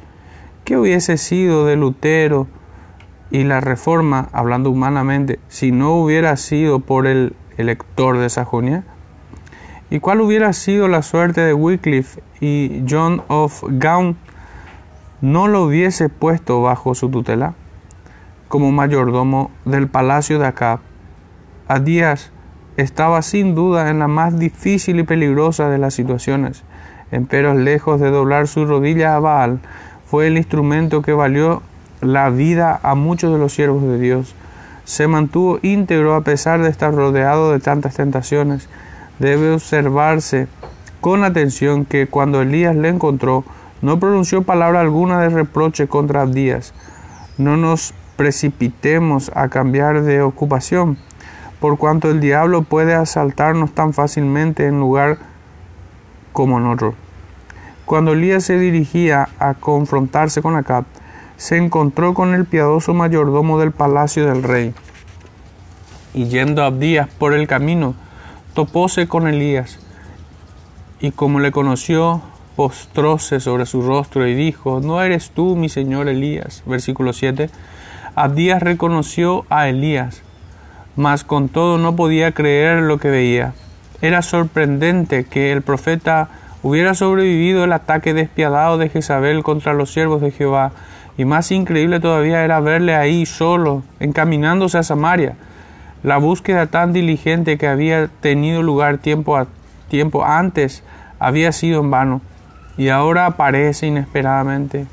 ¿Qué 0.64 0.78
hubiese 0.78 1.18
sido 1.18 1.66
de 1.66 1.76
Lutero 1.76 2.48
y 3.32 3.44
la 3.44 3.62
reforma, 3.62 4.30
hablando 4.32 4.70
humanamente, 4.70 5.40
si 5.48 5.72
no 5.72 5.96
hubiera 5.96 6.36
sido 6.38 6.80
por 6.80 7.08
el 7.08 7.36
elector 7.58 8.18
de 8.18 8.30
Sajonia? 8.30 8.84
¿Y 9.90 10.00
cuál 10.00 10.20
hubiera 10.20 10.52
sido 10.52 10.88
la 10.88 11.02
suerte 11.02 11.42
de 11.42 11.54
Wycliffe 11.54 12.22
y 12.42 12.84
John 12.90 13.24
of 13.30 13.64
Gaunt 13.70 14.18
no 15.22 15.48
lo 15.48 15.64
hubiese 15.64 16.10
puesto 16.10 16.62
bajo 16.62 16.94
su 16.94 17.10
tutela 17.10 17.56
como 18.50 18.72
mayordomo 18.72 19.52
del 19.64 19.88
palacio 19.88 20.38
de 20.40 20.48
Acab? 20.48 20.80
A 21.70 21.80
días 21.80 22.32
estaba 22.78 23.24
sin 23.24 23.56
duda 23.56 23.90
en 23.90 24.00
la 24.00 24.08
más 24.08 24.38
difícil 24.38 25.00
y 25.00 25.04
peligrosa 25.04 25.68
de 25.68 25.80
las 25.80 25.96
situaciones. 25.96 26.64
Empero, 27.12 27.56
lejos 27.56 28.00
de 28.00 28.12
doblar 28.12 28.48
su 28.48 28.66
rodilla 28.66 29.16
a 29.16 29.20
Baal, 29.20 29.60
fue 30.06 30.28
el 30.28 30.38
instrumento 30.38 31.02
que 31.02 31.14
valió 31.14 31.64
la 32.02 32.30
vida 32.30 32.80
a 32.84 32.94
muchos 32.96 33.34
de 33.34 33.40
los 33.40 33.54
siervos 33.54 33.82
de 33.82 33.98
Dios. 33.98 34.36
Se 34.86 35.08
mantuvo 35.08 35.60
íntegro 35.64 36.16
a 36.16 36.22
pesar 36.22 36.62
de 36.62 36.70
estar 36.70 36.94
rodeado 36.94 37.52
de 37.52 37.60
tantas 37.60 37.96
tentaciones. 37.96 38.70
Debe 39.18 39.52
observarse 39.52 40.48
con 41.02 41.24
atención 41.24 41.84
que 41.84 42.08
cuando 42.08 42.42
Elías 42.42 42.76
le 42.76 42.90
encontró, 42.90 43.44
no 43.82 44.00
pronunció 44.00 44.44
palabra 44.44 44.82
alguna 44.82 45.20
de 45.22 45.30
reproche 45.30 45.88
contra 45.88 46.22
Abdías. 46.22 46.74
No 47.38 47.58
nos 47.58 47.94
precipitemos 48.16 49.32
a 49.34 49.50
cambiar 49.50 50.04
de 50.04 50.22
ocupación 50.22 50.98
por 51.60 51.78
cuanto 51.78 52.10
el 52.10 52.20
diablo 52.20 52.64
puede 52.64 52.94
asaltarnos 52.94 53.74
tan 53.74 53.94
fácilmente 53.94 54.68
en 54.68 54.80
lugar 54.80 55.18
como 56.34 56.60
en 56.60 56.68
otro. 56.68 56.94
Cuando 57.86 58.14
Elías 58.14 58.44
se 58.44 58.60
dirigía 58.60 59.30
a 59.40 59.54
confrontarse 59.54 60.42
con 60.42 60.56
Acab, 60.56 60.86
se 61.38 61.58
encontró 61.58 62.14
con 62.14 62.34
el 62.34 62.46
piadoso 62.46 62.94
mayordomo 62.94 63.60
del 63.60 63.72
palacio 63.72 64.26
del 64.26 64.44
rey. 64.44 64.74
Y 66.14 66.26
yendo 66.26 66.64
a 66.64 66.68
Abdías 66.68 67.08
por 67.08 67.34
el 67.34 67.48
camino, 67.48 67.96
topóse 68.54 69.08
con 69.08 69.28
Elías, 69.28 69.80
y 71.00 71.12
como 71.12 71.40
le 71.40 71.52
conoció, 71.52 72.22
postróse 72.56 73.40
sobre 73.40 73.68
su 73.68 73.84
rostro 73.84 74.28
y 74.28 74.34
dijo, 74.34 74.80
¿no 74.80 75.02
eres 75.02 75.30
tú, 75.30 75.56
mi 75.56 75.70
señor 75.70 76.10
Elías? 76.10 76.64
Versículo 76.66 77.14
7. 77.14 77.52
Abdías 78.16 78.64
reconoció 78.64 79.46
a 79.50 79.70
Elías, 79.70 80.24
mas 80.98 81.24
con 81.24 81.48
todo 81.48 81.78
no 81.78 81.96
podía 81.96 82.34
creer 82.34 82.82
lo 82.82 82.98
que 82.98 83.10
veía. 83.10 83.54
Era 84.02 84.22
sorprendente 84.22 85.24
que 85.24 85.52
el 85.52 85.62
profeta 85.62 86.28
hubiera 86.64 86.96
sobrevivido 86.96 87.64
el 87.64 87.72
ataque 87.72 88.14
despiadado 88.14 88.78
de 88.78 88.90
Jezabel 88.90 89.44
contra 89.44 89.74
los 89.74 89.94
siervos 89.94 90.22
de 90.22 90.32
Jehová, 90.32 90.72
y 91.18 91.26
más 91.26 91.52
increíble 91.52 92.00
todavía 92.00 92.44
era 92.44 92.60
verle 92.60 92.96
ahí 92.96 93.26
solo, 93.26 93.84
encaminándose 94.00 94.78
a 94.78 94.84
Samaria. 94.84 95.36
La 96.04 96.18
búsqueda 96.18 96.68
tan 96.68 96.94
diligente 96.94 97.58
que 97.58 97.68
había 97.68 98.08
tenido 98.08 98.62
lugar 98.62 98.98
tiempo, 98.98 99.38
a, 99.38 99.48
tiempo 99.88 100.26
antes 100.26 100.84
había 101.20 101.52
sido 101.52 101.82
en 101.82 101.92
vano, 101.92 102.22
y 102.76 102.90
ahora 102.90 103.26
aparece 103.26 103.88
inesperadamente. 103.88 104.86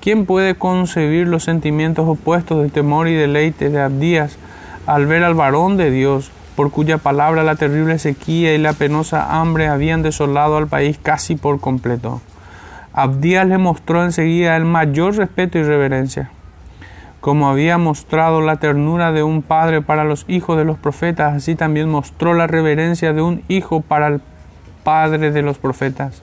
¿Quién 0.00 0.24
puede 0.26 0.54
concebir 0.54 1.26
los 1.26 1.44
sentimientos 1.44 2.06
opuestos 2.06 2.62
de 2.62 2.68
temor 2.68 3.08
y 3.08 3.14
deleite 3.14 3.70
de 3.70 3.80
Abdías 3.80 4.38
al 4.86 5.06
ver 5.06 5.24
al 5.24 5.34
varón 5.34 5.76
de 5.76 5.90
Dios, 5.90 6.30
por 6.54 6.70
cuya 6.70 6.98
palabra 6.98 7.42
la 7.42 7.56
terrible 7.56 7.98
sequía 7.98 8.54
y 8.54 8.58
la 8.58 8.72
penosa 8.72 9.38
hambre 9.38 9.68
habían 9.68 10.02
desolado 10.02 10.56
al 10.56 10.68
país 10.68 10.98
casi 11.02 11.36
por 11.36 11.60
completo. 11.60 12.20
Abdías 12.92 13.46
le 13.46 13.58
mostró 13.58 14.02
enseguida 14.02 14.56
el 14.56 14.64
mayor 14.64 15.16
respeto 15.16 15.58
y 15.58 15.64
reverencia. 15.64 16.30
Como 17.20 17.50
había 17.50 17.76
mostrado 17.76 18.40
la 18.40 18.56
ternura 18.56 19.12
de 19.12 19.22
un 19.22 19.42
padre 19.42 19.82
para 19.82 20.04
los 20.04 20.24
hijos 20.28 20.56
de 20.56 20.64
los 20.64 20.78
profetas, 20.78 21.34
así 21.34 21.56
también 21.56 21.90
mostró 21.90 22.32
la 22.32 22.46
reverencia 22.46 23.12
de 23.12 23.20
un 23.20 23.42
hijo 23.48 23.82
para 23.82 24.06
el 24.06 24.20
padre 24.82 25.32
de 25.32 25.42
los 25.42 25.58
profetas. 25.58 26.22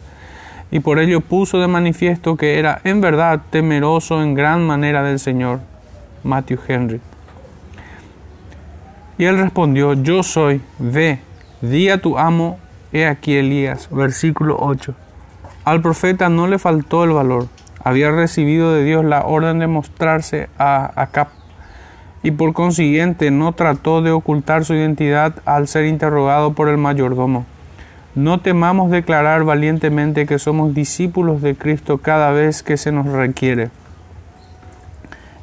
Y 0.72 0.80
por 0.80 0.98
ello 0.98 1.22
puso 1.22 1.60
de 1.60 1.68
manifiesto 1.68 2.38
que 2.38 2.58
era 2.58 2.80
en 2.86 3.02
verdad 3.02 3.42
temeroso 3.52 4.24
en 4.24 4.34
gran 4.34 4.66
manera 4.66 5.04
del 5.04 5.20
Señor. 5.20 5.60
Matthew 6.24 6.60
Henry. 6.68 7.02
Y 9.18 9.26
él 9.26 9.38
respondió, 9.38 9.94
yo 9.94 10.24
soy, 10.24 10.62
ve, 10.80 11.20
di 11.62 11.90
a 11.90 12.02
tu 12.02 12.18
amo, 12.18 12.60
he 12.92 13.06
aquí 13.06 13.36
Elías, 13.36 13.90
versículo 13.92 14.58
8. 14.60 14.94
Al 15.66 15.82
profeta 15.82 16.30
no 16.30 16.48
le 16.48 16.60
faltó 16.60 17.04
el 17.04 17.12
valor, 17.12 17.48
había 17.84 18.12
recibido 18.12 18.74
de 18.74 18.84
Dios 18.84 19.06
la 19.06 19.26
orden 19.26 19.60
de 19.60 19.68
mostrarse 19.68 20.50
a 20.58 20.92
Acap 21.02 21.30
y 22.24 22.32
por 22.32 22.54
consiguiente 22.54 23.30
no 23.30 23.52
trató 23.52 24.02
de 24.02 24.12
ocultar 24.12 24.64
su 24.64 24.74
identidad 24.74 25.36
al 25.46 25.68
ser 25.68 25.86
interrogado 25.86 26.54
por 26.54 26.70
el 26.70 26.78
mayordomo. 26.78 27.46
No 28.16 28.40
temamos 28.40 28.90
declarar 28.90 29.44
valientemente 29.44 30.26
que 30.26 30.40
somos 30.40 30.74
discípulos 30.74 31.42
de 31.42 31.56
Cristo 31.56 31.98
cada 31.98 32.32
vez 32.32 32.64
que 32.64 32.78
se 32.78 32.92
nos 32.92 33.08
requiere. 33.08 33.70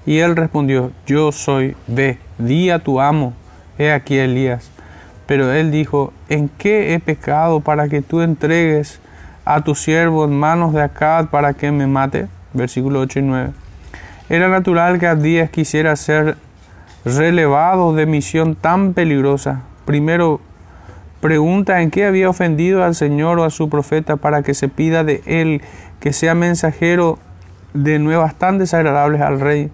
Y 0.07 0.19
él 0.19 0.35
respondió, 0.35 0.91
yo 1.07 1.31
soy, 1.33 1.77
ve, 1.87 2.19
di 2.39 2.71
a 2.71 2.79
tu 2.79 3.01
amo, 3.01 3.35
he 3.81 3.93
aquí 3.93 4.19
Elías. 4.19 4.71
Pero 5.27 5.53
él 5.53 5.71
dijo, 5.71 6.13
¿en 6.29 6.49
qué 6.49 6.95
he 6.95 7.01
pecado 7.01 7.61
para 7.61 7.89
que 7.89 8.03
tú 8.03 8.21
entregues 8.21 9.01
a 9.45 9.63
tu 9.63 9.75
siervo 9.75 10.25
en 10.25 10.39
manos 10.39 10.73
de 10.73 10.83
Acad 10.83 11.27
para 11.27 11.55
que 11.55 11.73
me 11.73 11.87
mate? 11.87 12.29
Versículo 12.53 13.01
8 13.01 13.21
y 13.21 13.23
9. 13.23 13.51
Era 14.29 14.49
natural 14.49 14.99
que 14.99 15.07
Abdías 15.07 15.51
quisiera 15.51 15.97
ser 15.97 16.37
relevado 17.05 17.95
de 17.95 18.07
misión 18.07 18.55
tan 18.55 18.93
peligrosa. 18.93 19.63
Primero, 19.85 20.41
pregunta 21.21 21.81
en 21.81 21.91
qué 21.91 22.05
había 22.05 22.29
ofendido 22.29 22.85
al 22.85 22.95
Señor 22.95 23.39
o 23.39 23.45
a 23.45 23.51
su 23.51 23.69
profeta 23.69 24.17
para 24.17 24.43
que 24.43 24.55
se 24.55 24.69
pida 24.69 25.05
de 25.05 25.23
él 25.27 25.63
que 26.01 26.13
sea 26.13 26.35
mensajero 26.35 27.19
de 27.73 27.99
nuevas 27.99 28.35
tan 28.35 28.59
desagradables 28.59 29.21
al 29.21 29.41
rey 29.41 29.71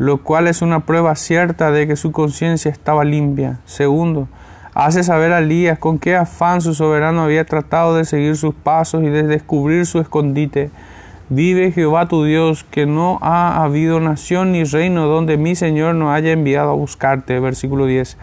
lo 0.00 0.22
cual 0.22 0.46
es 0.46 0.62
una 0.62 0.86
prueba 0.86 1.14
cierta 1.14 1.70
de 1.72 1.86
que 1.86 1.94
su 1.94 2.10
conciencia 2.10 2.70
estaba 2.70 3.04
limpia. 3.04 3.58
Segundo, 3.66 4.28
hace 4.72 5.02
saber 5.02 5.30
a 5.30 5.40
Elías 5.40 5.78
con 5.78 5.98
qué 5.98 6.16
afán 6.16 6.62
su 6.62 6.72
soberano 6.72 7.20
había 7.20 7.44
tratado 7.44 7.94
de 7.94 8.06
seguir 8.06 8.34
sus 8.38 8.54
pasos 8.54 9.02
y 9.02 9.10
de 9.10 9.24
descubrir 9.24 9.84
su 9.84 10.00
escondite. 10.00 10.70
Vive 11.28 11.70
Jehová 11.70 12.08
tu 12.08 12.24
Dios, 12.24 12.64
que 12.64 12.86
no 12.86 13.18
ha 13.20 13.62
habido 13.62 14.00
nación 14.00 14.52
ni 14.52 14.64
reino 14.64 15.06
donde 15.06 15.36
mi 15.36 15.54
Señor 15.54 15.96
no 15.96 16.14
haya 16.14 16.32
enviado 16.32 16.70
a 16.70 16.74
buscarte. 16.74 17.38
Versículo 17.38 17.84
10. 17.84 18.16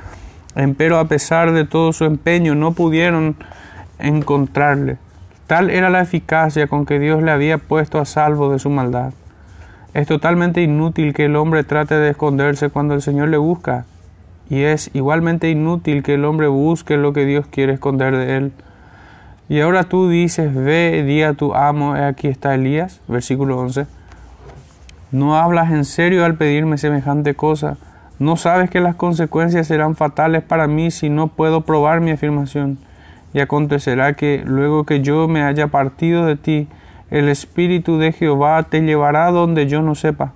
Empero 0.55 0.97
a 0.97 1.05
pesar 1.05 1.51
de 1.51 1.63
todo 1.63 1.93
su 1.93 2.05
empeño 2.05 2.55
no 2.55 2.71
pudieron 2.71 3.35
encontrarle. 3.99 4.97
Tal 5.45 5.69
era 5.69 5.91
la 5.91 6.01
eficacia 6.01 6.65
con 6.65 6.87
que 6.87 6.97
Dios 6.97 7.21
le 7.21 7.29
había 7.29 7.59
puesto 7.59 7.99
a 7.99 8.05
salvo 8.05 8.51
de 8.51 8.57
su 8.57 8.71
maldad. 8.71 9.13
Es 9.97 10.05
totalmente 10.05 10.61
inútil 10.61 11.15
que 11.15 11.25
el 11.25 11.35
hombre 11.35 11.63
trate 11.63 11.95
de 11.95 12.11
esconderse 12.11 12.69
cuando 12.69 12.93
el 12.93 13.01
Señor 13.01 13.29
le 13.29 13.37
busca, 13.37 13.85
y 14.47 14.61
es 14.61 14.91
igualmente 14.93 15.49
inútil 15.49 16.03
que 16.03 16.13
el 16.13 16.25
hombre 16.25 16.45
busque 16.45 16.97
lo 16.97 17.13
que 17.13 17.25
Dios 17.25 17.47
quiere 17.47 17.73
esconder 17.73 18.15
de 18.15 18.37
él. 18.37 18.51
Y 19.49 19.59
ahora 19.59 19.85
tú 19.85 20.07
dices, 20.07 20.53
ve, 20.53 21.03
di 21.03 21.23
a 21.23 21.33
tu 21.33 21.55
amo, 21.55 21.95
aquí 21.95 22.27
está 22.27 22.53
Elías, 22.53 23.01
versículo 23.07 23.57
11. 23.57 23.87
No 25.11 25.35
hablas 25.35 25.71
en 25.71 25.83
serio 25.83 26.25
al 26.25 26.35
pedirme 26.35 26.77
semejante 26.77 27.33
cosa. 27.33 27.77
No 28.19 28.35
sabes 28.35 28.69
que 28.69 28.81
las 28.81 28.93
consecuencias 28.93 29.65
serán 29.65 29.95
fatales 29.95 30.43
para 30.43 30.67
mí 30.67 30.91
si 30.91 31.09
no 31.09 31.29
puedo 31.29 31.61
probar 31.61 32.01
mi 32.01 32.11
afirmación. 32.11 32.77
Y 33.33 33.39
acontecerá 33.39 34.13
que 34.13 34.43
luego 34.45 34.83
que 34.83 35.01
yo 35.01 35.27
me 35.27 35.41
haya 35.41 35.69
partido 35.69 36.27
de 36.27 36.35
ti, 36.35 36.67
el 37.09 37.29
Espíritu 37.29 37.97
de 37.97 38.11
Jehová 38.11 38.63
te 38.63 38.81
llevará 38.81 39.31
donde 39.31 39.67
yo 39.67 39.81
no 39.81 39.95
sepa. 39.95 40.33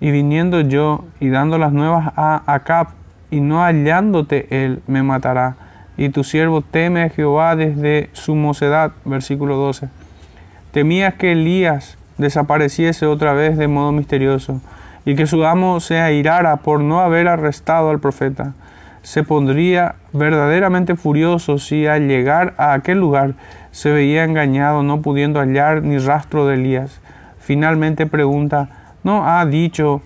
Y 0.00 0.10
viniendo 0.10 0.60
yo 0.60 1.04
y 1.20 1.28
dando 1.28 1.58
las 1.58 1.72
nuevas 1.72 2.12
a 2.16 2.42
Acab, 2.46 2.88
y 3.30 3.40
no 3.40 3.60
hallándote 3.60 4.46
él, 4.50 4.82
me 4.86 5.02
matará. 5.02 5.56
Y 5.96 6.08
tu 6.08 6.24
siervo 6.24 6.62
teme 6.62 7.02
a 7.04 7.10
Jehová 7.10 7.54
desde 7.54 8.10
su 8.12 8.34
mocedad. 8.34 8.92
Versículo 9.04 9.56
12. 9.56 9.88
Temías 10.72 11.14
que 11.14 11.32
Elías 11.32 11.96
desapareciese 12.18 13.06
otra 13.06 13.32
vez 13.34 13.56
de 13.56 13.68
modo 13.68 13.92
misterioso, 13.92 14.60
y 15.04 15.14
que 15.14 15.26
su 15.26 15.44
amo 15.44 15.80
se 15.80 16.00
airara 16.00 16.56
por 16.56 16.80
no 16.80 17.00
haber 17.00 17.28
arrestado 17.28 17.90
al 17.90 18.00
profeta 18.00 18.54
se 19.02 19.22
pondría 19.22 19.94
verdaderamente 20.12 20.96
furioso 20.96 21.58
si 21.58 21.86
al 21.86 22.06
llegar 22.06 22.54
a 22.58 22.74
aquel 22.74 22.98
lugar 22.98 23.34
se 23.72 23.90
veía 23.90 24.24
engañado 24.24 24.82
no 24.82 25.02
pudiendo 25.02 25.40
hallar 25.40 25.82
ni 25.82 25.98
rastro 25.98 26.46
de 26.46 26.54
Elías. 26.54 27.00
Finalmente 27.38 28.06
pregunta, 28.06 28.94
¿no 29.04 29.26
ha 29.26 29.44
dicho 29.46 30.02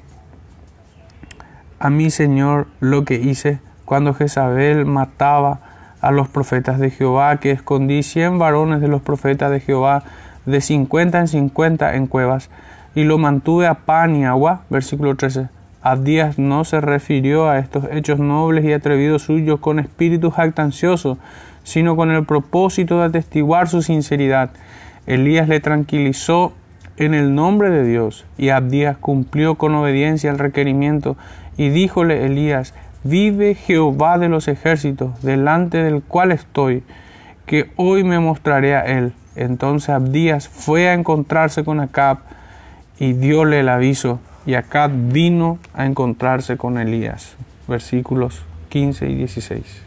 a 1.79 1.91
mi 1.91 2.11
Señor 2.11 2.67
lo 2.81 3.05
que 3.05 3.15
hice 3.15 3.61
cuando 3.85 4.15
Jezabel 4.15 4.87
mataba 4.87 5.61
a 6.01 6.11
los 6.11 6.29
profetas 6.29 6.79
de 6.79 6.91
Jehová, 6.91 7.39
que 7.39 7.51
escondí 7.51 8.03
cien 8.03 8.39
varones 8.39 8.81
de 8.81 8.89
los 8.89 9.03
profetas 9.03 9.51
de 9.51 9.61
Jehová 9.61 10.03
de 10.47 10.61
cincuenta 10.61 11.21
en 11.21 11.29
cincuenta 11.29 11.95
en 11.95 12.07
cuevas, 12.07 12.51
y 12.95 13.05
lo 13.05 13.19
mantuve 13.19 13.67
a 13.67 13.75
pan 13.75 14.15
y 14.15 14.25
agua? 14.25 14.63
Versículo 14.71 15.15
13. 15.15 15.49
Abdías 15.83 16.39
no 16.39 16.65
se 16.65 16.81
refirió 16.81 17.49
a 17.49 17.59
estos 17.59 17.85
hechos 17.91 18.19
nobles 18.19 18.65
y 18.65 18.73
atrevidos 18.73 19.23
suyos 19.23 19.61
con 19.61 19.79
espíritu 19.79 20.31
jactancioso, 20.31 21.19
sino 21.65 21.97
con 21.97 22.13
el 22.13 22.25
propósito 22.25 23.01
de 23.01 23.07
atestiguar 23.07 23.69
su 23.69 23.83
sinceridad. 23.83 24.51
Elías 25.07 25.49
le 25.49 25.59
tranquilizó 25.59 26.53
en 26.97 27.13
el 27.13 27.35
nombre 27.35 27.71
de 27.71 27.85
Dios, 27.85 28.25
y 28.39 28.51
Abdías 28.51 28.97
cumplió 28.97 29.57
con 29.57 29.75
obediencia 29.75 30.31
el 30.31 30.39
requerimiento, 30.39 31.17
y 31.57 31.71
díjole 31.71 32.25
Elías, 32.25 32.73
Vive 33.03 33.55
Jehová 33.55 34.17
de 34.17 34.29
los 34.29 34.49
ejércitos, 34.49 35.21
delante 35.21 35.83
del 35.83 36.03
cual 36.03 36.33
estoy, 36.33 36.85
que 37.45 37.71
hoy 37.77 38.05
me 38.05 38.19
mostraré 38.19 38.77
a 38.77 38.87
él. 38.87 39.13
Entonces 39.37 39.91
Abdías 39.91 40.49
fue 40.49 40.89
a 40.89 40.95
encontrarse 40.95 41.65
con 41.65 41.81
Acab, 41.81 42.19
y 42.99 43.13
diole 43.13 43.61
el 43.61 43.69
aviso 43.69 44.21
y 44.47 44.55
Acab 44.55 44.91
vino 44.91 45.59
a 45.73 45.87
encontrarse 45.87 46.57
con 46.57 46.79
Elías. 46.79 47.37
Versículos 47.67 48.43
15 48.69 49.09
y 49.09 49.15
16. 49.15 49.84